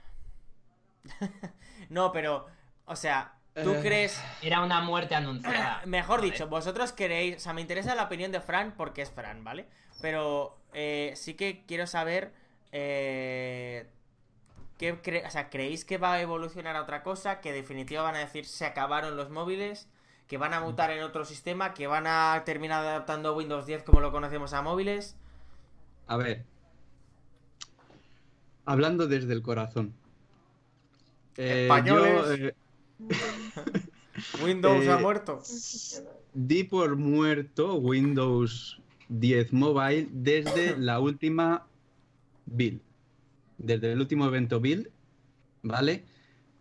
[1.90, 2.48] no, pero.
[2.86, 3.34] O sea,
[3.64, 3.80] ¿tú Eh.
[3.82, 4.22] crees.
[4.42, 5.82] Era una muerte anunciada.
[5.86, 6.32] Mejor Vale.
[6.32, 7.38] dicho, vosotros queréis.
[7.38, 9.68] O sea, me interesa la opinión de Fran porque es Fran, ¿vale?
[10.02, 12.32] Pero eh, sí que quiero saber.
[12.72, 13.88] Eh,
[14.78, 17.40] ¿qué cre- o sea, ¿creéis que va a evolucionar a otra cosa?
[17.42, 19.88] ¿Que definitiva van a decir se acabaron los móviles?
[20.28, 21.74] ¿Que van a mutar en otro sistema?
[21.74, 25.16] ¿Que van a terminar adaptando Windows 10 como lo conocemos a móviles?
[26.08, 26.44] a ver.
[28.66, 29.94] Hablando desde el corazón.
[31.38, 32.40] Eh, Españoles.
[32.40, 32.56] yo, eh,
[34.44, 35.42] Windows ha muerto.
[36.34, 41.66] di por muerto Windows 10 Mobile desde la última
[42.46, 42.82] build.
[43.58, 44.90] Desde el último evento build,
[45.64, 46.04] ¿vale?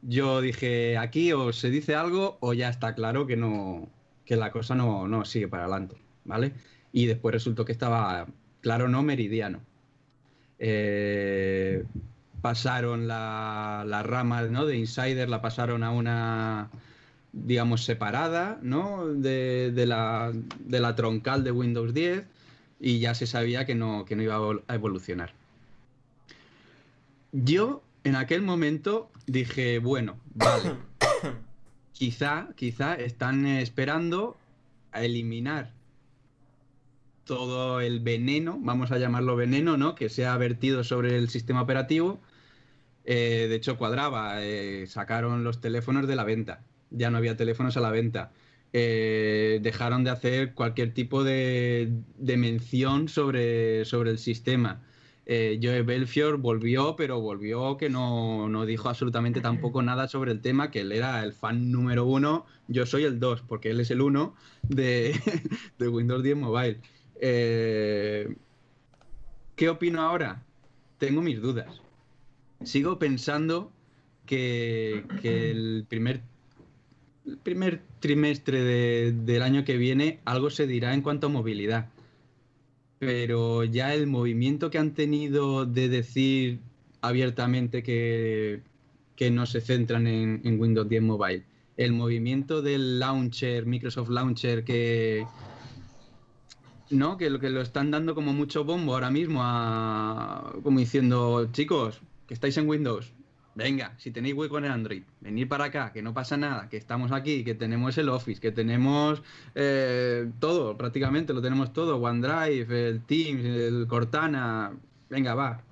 [0.02, 3.88] Yo dije, aquí o se dice algo o ya está claro que no
[4.24, 6.52] que la cosa no, no sigue para adelante, ¿vale?
[6.92, 8.26] Y después resultó que estaba
[8.60, 9.60] claro, no meridiano.
[10.58, 11.84] Eh,
[12.40, 14.64] pasaron la, rama ¿no?
[14.64, 16.70] de Insider, la pasaron a una,
[17.32, 19.06] digamos, separada, ¿no?
[19.06, 22.24] De, de la, de la troncal de Windows 10
[22.80, 25.32] y ya se sabía que no, que no iba a evol- a evolucionar.
[27.32, 30.74] Yo en aquel momento dije, bueno, vale,
[31.92, 34.36] quizá, quizá están esperando
[34.92, 35.72] a eliminar
[37.24, 39.94] todo el veneno, vamos a llamarlo veneno, ¿no?
[39.94, 42.20] Que se ha vertido sobre el sistema operativo.
[43.06, 46.60] Eh, de hecho, cuadraba, eh, sacaron los teléfonos de la venta,
[46.90, 48.30] ya no había teléfonos a la venta.
[48.76, 54.82] Eh, dejaron de hacer cualquier tipo de, mención sobre, sobre el sistema.
[55.26, 60.40] eh, Joe Belfior volvió, pero volvió que no, no, dijo absolutamente tampoco nada sobre el
[60.40, 63.92] tema, que él era el fan número uno, yo soy el dos, porque él es
[63.92, 64.34] el uno
[64.68, 65.14] de,
[65.78, 66.80] de Windows 10 Mobile.
[67.20, 68.34] Eh,
[69.54, 70.42] ¿Qué opino ahora?
[70.98, 71.80] Tengo mis dudas.
[72.64, 73.70] Sigo pensando
[74.26, 76.22] que, que el primer
[77.26, 81.88] el primer trimestre de, del año que viene algo se dirá en cuanto a movilidad
[82.98, 86.60] pero ya el movimiento que han tenido de decir
[87.00, 88.62] abiertamente que,
[89.16, 91.44] que no se centran en, Windows 10 Mobile,
[91.76, 95.26] el movimiento del launcher, Microsoft Launcher, que,
[96.90, 97.16] ¿no?
[97.16, 102.00] que, lo, que lo están dando como mucho bombo ahora mismo, a, como diciendo, chicos,
[102.26, 103.12] que estáis en Windows,
[103.54, 107.12] venga, si tenéis hueco en Android, venid para acá, que no pasa nada, que estamos
[107.12, 109.22] aquí, que tenemos el Office, que tenemos
[109.54, 114.72] eh, todo, prácticamente lo tenemos todo, OneDrive, el Teams, el Cortana,
[115.08, 115.62] venga, va.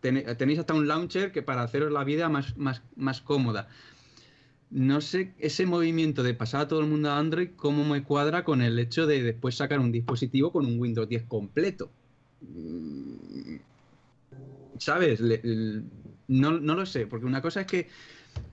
[0.00, 3.68] tenéis hasta un launcher que para haceros la vida más, más, más cómoda.
[4.70, 8.44] No sé ese movimiento de pasar a todo el mundo a Android, cómo me cuadra
[8.44, 11.90] con el hecho de después sacar un dispositivo con un Windows 10 completo.
[14.78, 15.20] ¿Sabes?
[15.20, 15.40] Le,
[16.28, 17.88] no, no lo sé, porque una cosa es que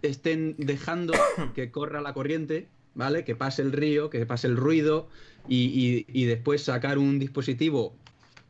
[0.02, 1.14] estén dejando
[1.54, 3.24] que corra la corriente, ¿vale?
[3.24, 5.08] Que pase el río, que pase el ruido
[5.48, 7.96] y, y, y, después sacar un dispositivo,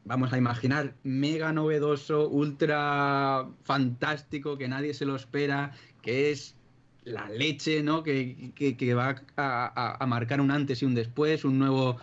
[0.06, 6.56] vamos a imaginar, mega novedoso, ultra fantástico, que nadie se lo espera, que es
[7.04, 8.04] la leche, ¿no?
[8.04, 11.98] Que, que, que va a, a, a, marcar un antes y un después, un nuevo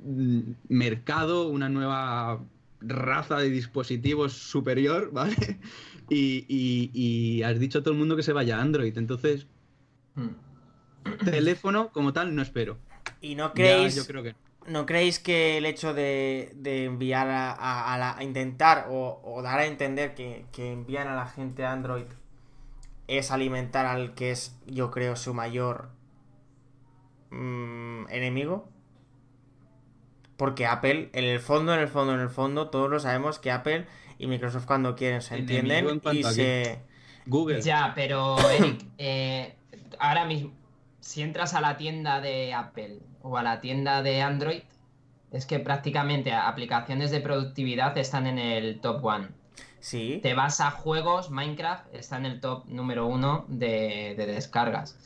[0.00, 2.40] mm, mercado, una nueva
[2.80, 5.58] raza de dispositivos superior, ¿vale?
[6.08, 8.96] Y, y, y, has dicho a todo el mundo que se vaya a Android.
[8.98, 9.46] Entonces,
[10.14, 11.24] hmm.
[11.24, 12.78] teléfono como tal no espero.
[13.20, 14.34] ¿Y no creéis, ya, yo creo que...
[14.66, 19.20] no creéis que el hecho de, de enviar a, a, a, la, a intentar o,
[19.24, 22.06] o, dar a entender que, que envían a la gente a Android
[23.08, 25.88] es alimentar al que es, yo creo, su mayor
[27.30, 28.68] mmm, enemigo?
[30.36, 33.50] Porque Apple, en el fondo, en el fondo, en el fondo, todos lo sabemos que
[33.50, 33.86] Apple
[34.22, 36.80] y Microsoft cuando quieren se entienden y se...
[37.26, 37.60] Google.
[37.60, 39.56] Ya, pero Eric, eh,
[39.98, 40.52] ahora mismo,
[41.00, 44.62] si entras a la tienda de Apple o a la tienda de Android,
[45.32, 49.28] es que prácticamente aplicaciones de productividad están en el top one.
[49.80, 50.20] Sí.
[50.22, 54.96] Te vas a juegos, Minecraft está en el top número uno de, de descargas.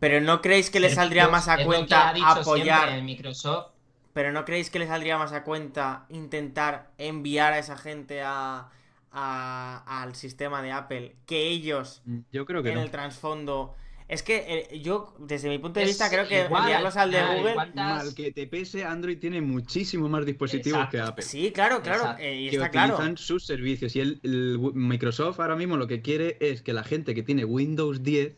[0.00, 3.68] Pero ¿no creéis que le saldría más a cuenta apoyar Microsoft?
[4.12, 8.68] Pero ¿no creéis que le saldría más a cuenta intentar enviar a esa gente a,
[9.12, 12.02] a, al sistema de Apple que ellos
[12.32, 12.82] yo creo que en no.
[12.82, 13.76] el trasfondo?
[14.10, 17.12] Es que eh, yo, desde mi punto de vista, es creo que igual, enviarlos al
[17.12, 17.54] de ah, Google.
[17.54, 18.04] ¿cuántas...
[18.04, 20.90] Mal que te pese, Android tiene muchísimos más dispositivos Exacto.
[20.90, 21.24] que Apple.
[21.24, 22.16] Sí, claro, claro.
[22.18, 23.16] Eh, y que está utilizan claro.
[23.16, 23.94] sus servicios.
[23.94, 27.44] Y el, el, Microsoft ahora mismo lo que quiere es que la gente que tiene
[27.44, 28.34] Windows 10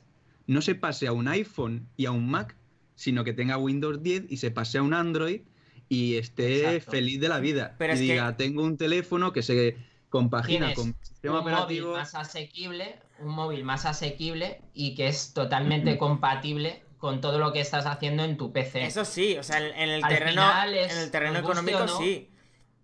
[0.47, 2.55] no se pase a un iPhone y a un Mac,
[2.95, 5.41] sino que tenga Windows 10 y se pase a un Android
[5.93, 6.93] y esté Exacto.
[6.93, 7.75] feliz de la vida.
[7.77, 8.45] Pero y diga, que...
[8.45, 9.77] tengo un teléfono que se
[10.09, 11.89] compagina con sistema un operativo.
[11.89, 17.53] móvil más asequible, un móvil más asequible y que es totalmente compatible con todo lo
[17.53, 18.87] que estás haciendo en tu PC.
[18.87, 21.99] Eso sí, o sea, en, en el Al terreno, es, en el terreno económico no,
[21.99, 22.31] sí.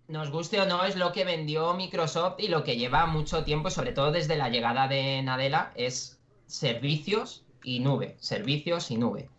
[0.09, 3.71] Nos guste o no, es lo que vendió Microsoft y lo que lleva mucho tiempo,
[3.71, 9.31] sobre todo desde la llegada de Nadella, es servicios y nube, servicios y nube.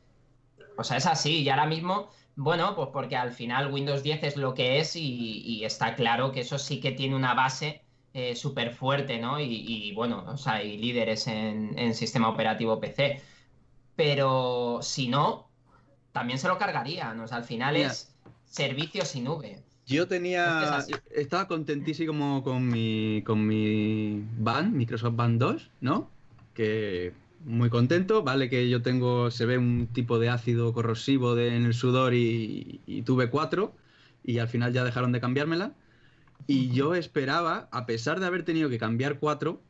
[0.76, 4.38] O sea, es así, y ahora mismo bueno, pues porque al final Windows 10 es
[4.38, 8.36] lo que es y, y está claro que eso sí que tiene una base eh,
[8.36, 9.40] súper fuerte, ¿no?
[9.40, 13.22] Y, y, bueno, o sea, hay líderes en, en, sistema operativo PC.
[13.96, 15.48] Pero si no,
[16.12, 17.20] también se lo cargarían.
[17.20, 18.12] O sea, al final Mira, es
[18.46, 19.62] servicios y nube.
[19.86, 20.80] Yo tenía.
[20.80, 26.10] Es estaba contentísimo con mi, con mi Band, Microsoft Band 2, ¿no?
[26.56, 27.14] Que
[27.46, 31.66] muy contento, vale que yo tengo, se ve un tipo de ácido corrosivo de, en
[31.66, 33.76] el sudor y, y, tuve cuatro
[34.24, 35.74] y al final ya dejaron de cambiármela
[36.48, 39.62] y yo esperaba, a pesar de haber tenido que cambiar cuatro,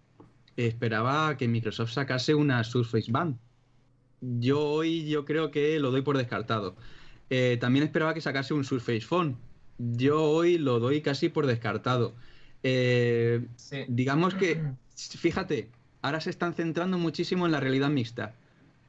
[0.55, 3.37] esperaba que Microsoft sacase una Surface Band.
[4.21, 6.75] Yo hoy yo creo que lo doy por descartado.
[7.29, 9.37] Eh, también esperaba que sacase un Surface Phone.
[9.77, 12.15] Yo hoy lo doy casi por descartado.
[12.63, 13.85] Eh, sí.
[13.87, 14.61] Digamos que,
[14.95, 15.69] fíjate,
[16.01, 18.33] ahora se están centrando muchísimo en la realidad mixta.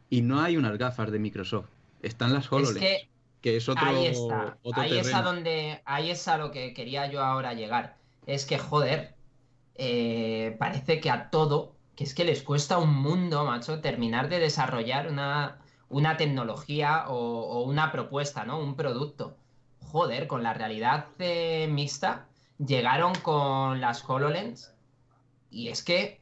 [0.08, 1.68] Y no hay unas gafas de Microsoft.
[2.02, 2.76] Están las HoloLens.
[2.76, 3.08] Es que,
[3.40, 3.86] que, es otro.
[3.86, 4.58] Ahí está.
[4.62, 7.96] Otro ahí, es a donde, ahí es a lo que quería yo ahora llegar.
[8.26, 9.14] Es que, joder,
[9.76, 14.40] eh, parece que a todo, que es que les cuesta un mundo, macho, terminar de
[14.40, 15.58] desarrollar una,
[15.88, 18.58] una tecnología o, o, una propuesta, ¿no?
[18.58, 19.36] Un producto.
[19.80, 22.26] Joder, con la realidad eh, mixta
[22.64, 24.72] llegaron con las HoloLens
[25.50, 26.19] y es que,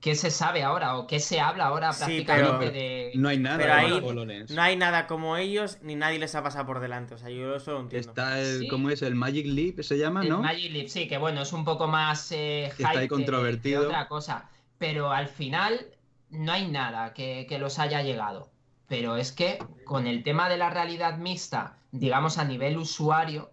[0.00, 3.12] ¿qué se sabe ahora o qué se habla ahora Sí, prácticamente pero- de...
[3.16, 4.44] No hay nada Pero de ahí.
[4.48, 7.14] No hay nada como ellos, ni nadie les ha pasado por delante.
[7.14, 8.08] O sea, yo eso lo entiendo.
[8.10, 8.68] Está el, Sí.
[8.68, 9.02] ¿cómo es?
[9.02, 10.40] El Magic Leap se llama, El ¿no?
[10.42, 13.80] Magic Leap, sí, que bueno, es un poco más eh, Está ahí hype que- controvertido.
[13.82, 14.48] que otra cosa.
[14.78, 15.86] Pero al final
[16.30, 18.50] no hay nada que, que los haya llegado.
[18.88, 23.50] Pero es que con el tema de la realidad mixta, digamos a nivel usuario,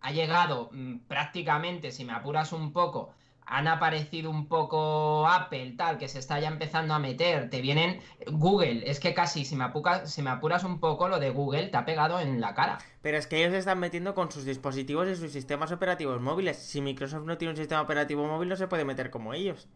[0.00, 3.14] ha llegado mm, prácticamente, si me apuras un poco,
[3.46, 8.00] han aparecido un poco Apple, tal, que se está ya empezando a meter, te vienen
[8.26, 11.68] Google, es que casi si me, apuca- si me apuras un poco, lo de Google
[11.68, 12.78] te ha pegado en la cara.
[13.02, 16.56] Pero es que ellos se están metiendo con sus dispositivos y sus sistemas operativos móviles.
[16.58, 19.68] Si Microsoft no tiene un sistema operativo móvil, no se puede meter como ellos.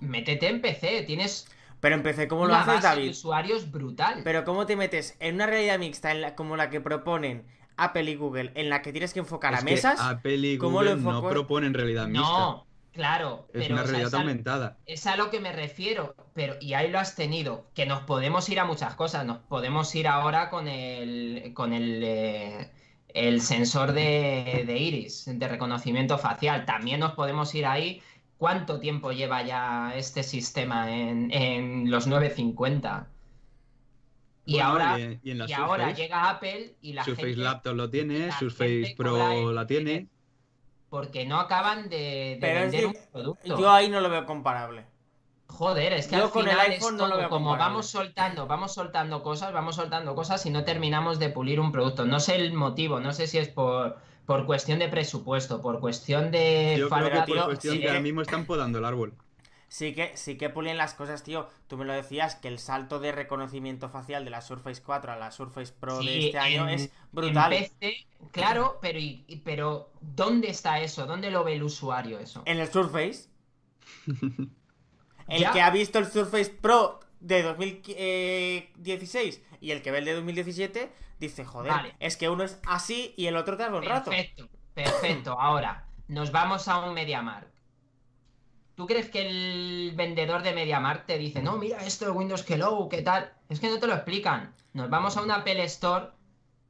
[0.00, 1.46] Métete en PC, tienes
[1.80, 3.10] Pero empecé, ¿cómo lo haces, base de David?
[3.10, 4.22] usuarios brutal.
[4.24, 8.10] Pero ¿cómo te metes en una realidad mixta en la- como la que proponen Apple
[8.10, 10.00] y Google, en la que tienes que enfocar Es a que mesas?
[10.00, 12.42] Apple y ¿cómo lo Google no proponen realidad mixta.
[12.42, 14.78] no, claro, es pero una o sea, realidad es, a, aumentada.
[14.86, 16.14] es a lo que me refiero.
[16.32, 19.26] Pero, y ahí lo has tenido, que nos podemos ir a muchas cosas.
[19.26, 22.70] Nos podemos ir ahora con el, con el, eh,
[23.08, 26.64] el sensor de, de iris, de reconocimiento facial.
[26.64, 28.00] También nos podemos ir ahí.
[28.38, 33.08] ¿Cuánto tiempo lleva ya este sistema en, en los 950?
[34.46, 37.42] Y Bueno, ahora, y, ahora llega Apple y la Surface gente...
[37.42, 40.08] Laptop lo tiene, la Surface Pro la tiene.
[40.94, 43.58] Porque no acaban de, de Pero es vender que un producto.
[43.58, 44.84] Yo ahí no lo veo comparable.
[45.48, 47.46] Joder, es que yo al con el final iPhone es no lo todo veo como
[47.46, 47.70] comparable.
[47.72, 52.04] vamos soltando, vamos soltando cosas, vamos soltando cosas y no terminamos de pulir un producto.
[52.04, 56.30] No sé el motivo, no sé si es por, por cuestión de presupuesto, por cuestión
[56.30, 59.14] de Yo creo que por cuestión sí que que- ahora mismo están podando el árbol.
[59.74, 61.48] Sí que, sí que pulen las cosas, tío.
[61.66, 65.16] Tú me lo decías, que el salto de reconocimiento facial de la Surface 4 a
[65.16, 67.52] la Surface Pro de este año en- es brutal.
[67.54, 71.06] En PC, claro, pero, y- pero ¿dónde está eso?
[71.06, 72.44] ¿Dónde lo ve el usuario eso?
[72.46, 73.28] En el Surface.
[75.26, 75.50] el Ya.
[75.50, 80.92] que ha visto el Surface Pro de 2016 y el que ve el de 2017
[81.18, 81.96] dice, joder, Vale.
[81.98, 84.12] es que uno es así y el otro tarda un rato.
[84.12, 85.32] Perfecto, perfecto.
[85.40, 87.52] Ahora, nos vamos a un MediaMarkt.
[88.74, 92.88] ¿Tú crees que el vendedor de MediaMarkt te dice, no, mira esto de Windows Hello,
[92.90, 93.32] qué tal?
[93.48, 94.52] Es que no te lo explican.
[94.72, 96.06] Nos vamos a una Apple Store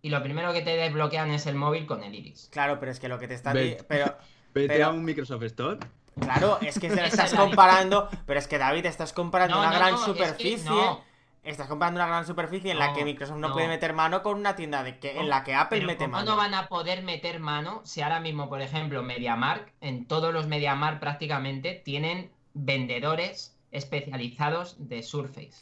[0.02, 2.50] y lo primero que te desbloquean es el móvil con el iris.
[2.52, 3.86] Claro, pero es que lo que te están Ve- diciendo...
[3.88, 4.04] Pero,
[4.54, 5.78] Vete Pero- a un Microsoft Store.
[6.20, 8.08] claro, es que te estás comparando...
[8.26, 10.70] Pero es que, David, estás comparando No, una no, gran no, es que superficie...
[10.70, 11.13] no.
[11.44, 13.54] Estás comprando una gran superficie en la que Microsoft no, no.
[13.54, 16.16] puede meter mano con una tienda de que, en la que Apple Pero mete ¿cómo
[16.16, 16.30] mano.
[16.30, 20.46] no van a poder meter mano si ahora mismo, por ejemplo, MediaMarkt, en todos los
[20.46, 25.52] MediaMarkt prácticamente tienen vendedores especializados de Surface?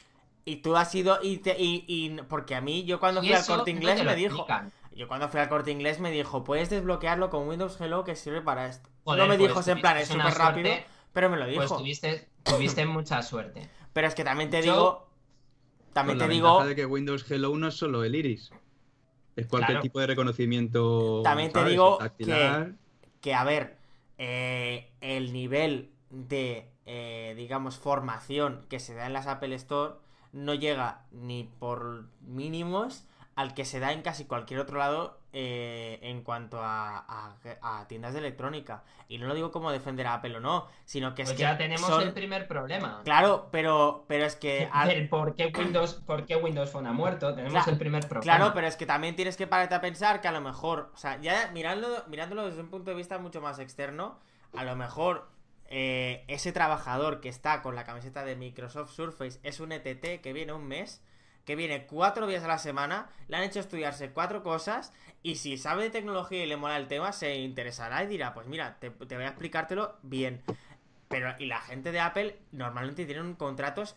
[0.45, 3.35] Y tú has ido y, te- y, y- porque a mí yo cuando Y fui
[3.37, 4.73] al corte inglés me dijo, explican.
[4.95, 8.41] yo cuando fui al corte inglés me dijo, puedes desbloquearlo con Windows Hello que sirve
[8.41, 8.89] para esto.
[9.05, 10.71] Joder, no me pues dijo en plan, es súper rápido,
[11.13, 11.59] pero me lo dijo.
[11.67, 13.69] Pues tuviste, tuviste mucha suerte.
[13.93, 15.09] Pero es que también te Yo- digo,
[15.93, 18.51] también Con te la digo, de que Windows Hello no es solo el iris.
[19.37, 19.83] Es cualquier Claro.
[19.83, 21.23] tipo de reconocimiento.
[21.25, 21.71] También te ¿sabes?
[21.71, 22.73] digo Dactilar.
[23.21, 23.77] que a ver,
[24.19, 29.95] eh, el nivel de, eh, digamos, formación que se da en las Apple Store
[30.33, 33.05] no llega ni por mínimos
[33.35, 37.89] al que se da en casi cualquier otro lado eh, en cuanto a, a- a
[37.89, 38.83] tiendas de electrónica.
[39.09, 41.43] Y no lo digo como defender a Apple o no, sino que es Pues que
[41.43, 43.01] ya tenemos son- el primer problema.
[43.05, 44.69] Claro, pero, pero es que...
[44.73, 47.35] al- por qué Windows, por qué Windows Phone ha muerto.
[47.35, 48.23] Tenemos el primer problema.
[48.37, 50.97] Claro, pero es que también tienes que pararte a pensar que a lo mejor, o
[50.99, 54.19] sea, ya mirándolo, mirándolo desde un punto de vista mucho más externo,
[54.55, 55.31] a lo mejor
[55.69, 60.33] eh, ese trabajador que está con la camiseta de Microsoft Surface es un ETT que
[60.35, 61.03] viene un mes,
[61.45, 65.57] que viene cuatro días a la semana, le han hecho estudiarse cuatro cosas y si
[65.57, 68.91] sabe de tecnología y le mola el tema, se interesará y dirá, pues mira, te,
[68.91, 70.43] voy a explicártelo bien.
[71.09, 73.97] Pero, y la gente de Apple normalmente tienen contratos,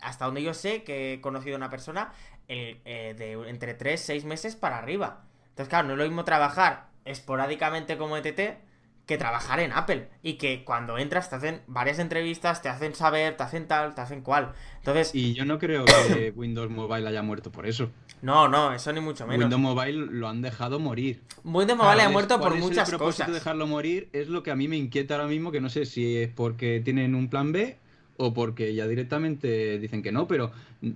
[0.00, 2.12] hasta donde yo sé que he conocido a una persona,
[2.48, 5.24] eh, de entre 3 6 meses para arriba.
[5.50, 8.67] Entonces, claro, no es lo mismo trabajar esporádicamente como ETT
[9.08, 10.06] que trabajar en Apple.
[10.22, 14.02] Y que cuando entras te hacen varias entrevistas, te hacen saber, te hacen tal, te
[14.02, 14.52] hacen cual.
[14.76, 17.90] Entonces, Y yo no creo que Windows Mobile haya muerto por eso.
[18.22, 19.42] no, no, eso ni mucho menos.
[19.44, 21.22] Windows Mobile lo han dejado morir.
[21.42, 23.26] Windows Mobile ha ¿Cuál es- muerto por muchas el propósito cosas.
[23.28, 25.86] de dejarlo morir es lo que a mí me inquieta ahora mismo, que no sé
[25.86, 27.78] si es porque tienen un plan B
[28.18, 30.50] o porque ya directamente dicen que no, pero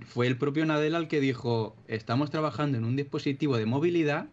[0.05, 4.27] fue el propio Nadella el que dijo, estamos trabajando en un dispositivo de movilidad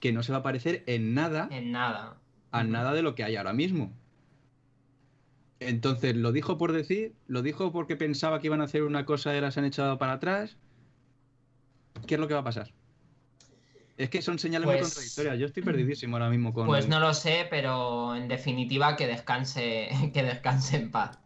[0.00, 2.14] que no se va a parecer en nada En nada.
[2.50, 3.92] A nada de lo que hay ahora mismo.
[5.60, 7.14] Entonces, ¿lo dijo por decir?
[7.26, 10.14] ¿Lo dijo porque pensaba que iban a hacer una cosa y se han echado para
[10.14, 10.56] atrás?
[12.06, 12.72] ¿Qué es lo que va a pasar?
[13.96, 15.38] Es que son señales muy Pues- contradictorias.
[15.40, 16.66] Yo estoy perdidísimo ahora mismo con.
[16.68, 21.18] Pues no lo sé, pero en definitiva que descanse, que descanse en paz.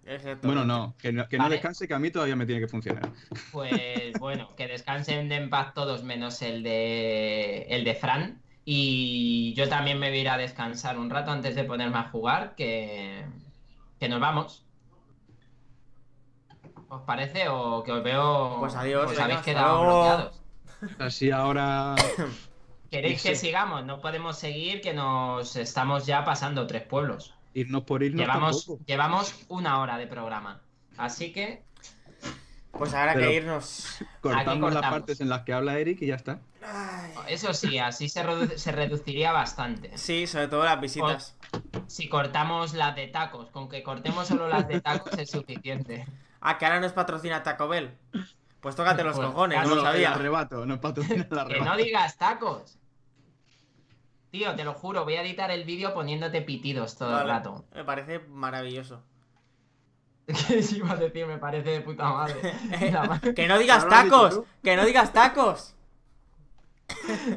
[0.43, 3.11] Bueno, no, que no, que no descanse, que a mí todavía me tiene que funcionar.
[3.53, 8.42] Pues bueno, que descansen en paz todos menos el de el de Fran.
[8.65, 12.11] Y yo también me voy a ir a descansar un rato antes de ponerme a
[12.11, 13.25] jugar, que,
[13.99, 14.65] que nos vamos.
[16.89, 17.49] ¿Os parece?
[17.49, 18.57] O que os veo.
[18.61, 20.01] Pues adiós, Os habéis hasta quedado luego.
[20.03, 20.43] bloqueados.
[20.99, 21.95] Así ahora.
[22.91, 23.47] ¿Queréis que Sí.
[23.47, 23.85] sigamos?
[23.87, 27.35] No podemos seguir, que nos estamos ya pasando tres pueblos.
[27.55, 28.85] Irnos por irnos Llevamos, tampoco.
[28.87, 30.61] llevamos una hora de programa.
[30.99, 31.65] Así que
[32.73, 33.99] Pues habrá Pero- que irnos.
[34.21, 36.41] Cortamos las partes en las que habla Eric y ya está.
[36.65, 37.13] Ay.
[37.29, 39.97] eso sí, así se, redu- se reduciría bastante.
[39.99, 41.37] Sí, sobre todo las visitas.
[41.89, 46.07] Si cortamos las de tacos, con que cortemos solo las de tacos es suficiente.
[46.45, 47.97] Ah, que ahora nos patrocina Taco Bell.
[48.61, 50.13] Pues tócate los Pues, cojones, no lo sabía.
[50.13, 51.77] arrebato, nos patrocina el Que no arrebato.
[51.77, 52.79] digas tacos.
[54.33, 57.65] Tío, te lo juro, voy a editar el vídeo poniéndote pitidos todo el rato.
[57.75, 59.05] Me parece maravilloso.
[60.49, 62.55] Que si iba a decir, me parece de puta madre.
[63.09, 65.75] Ma- Que no digas tacos, que no digas tacos.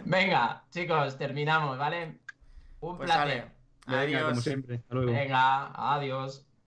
[0.06, 2.20] Venga, chicos, terminamos, ¿vale?
[2.82, 3.52] Un Pues placer.
[3.88, 4.06] sale.
[4.06, 4.44] Venga, como Adiós.
[4.44, 4.76] siempre.
[4.76, 5.12] Hasta luego.
[5.12, 6.45] Venga, adiós.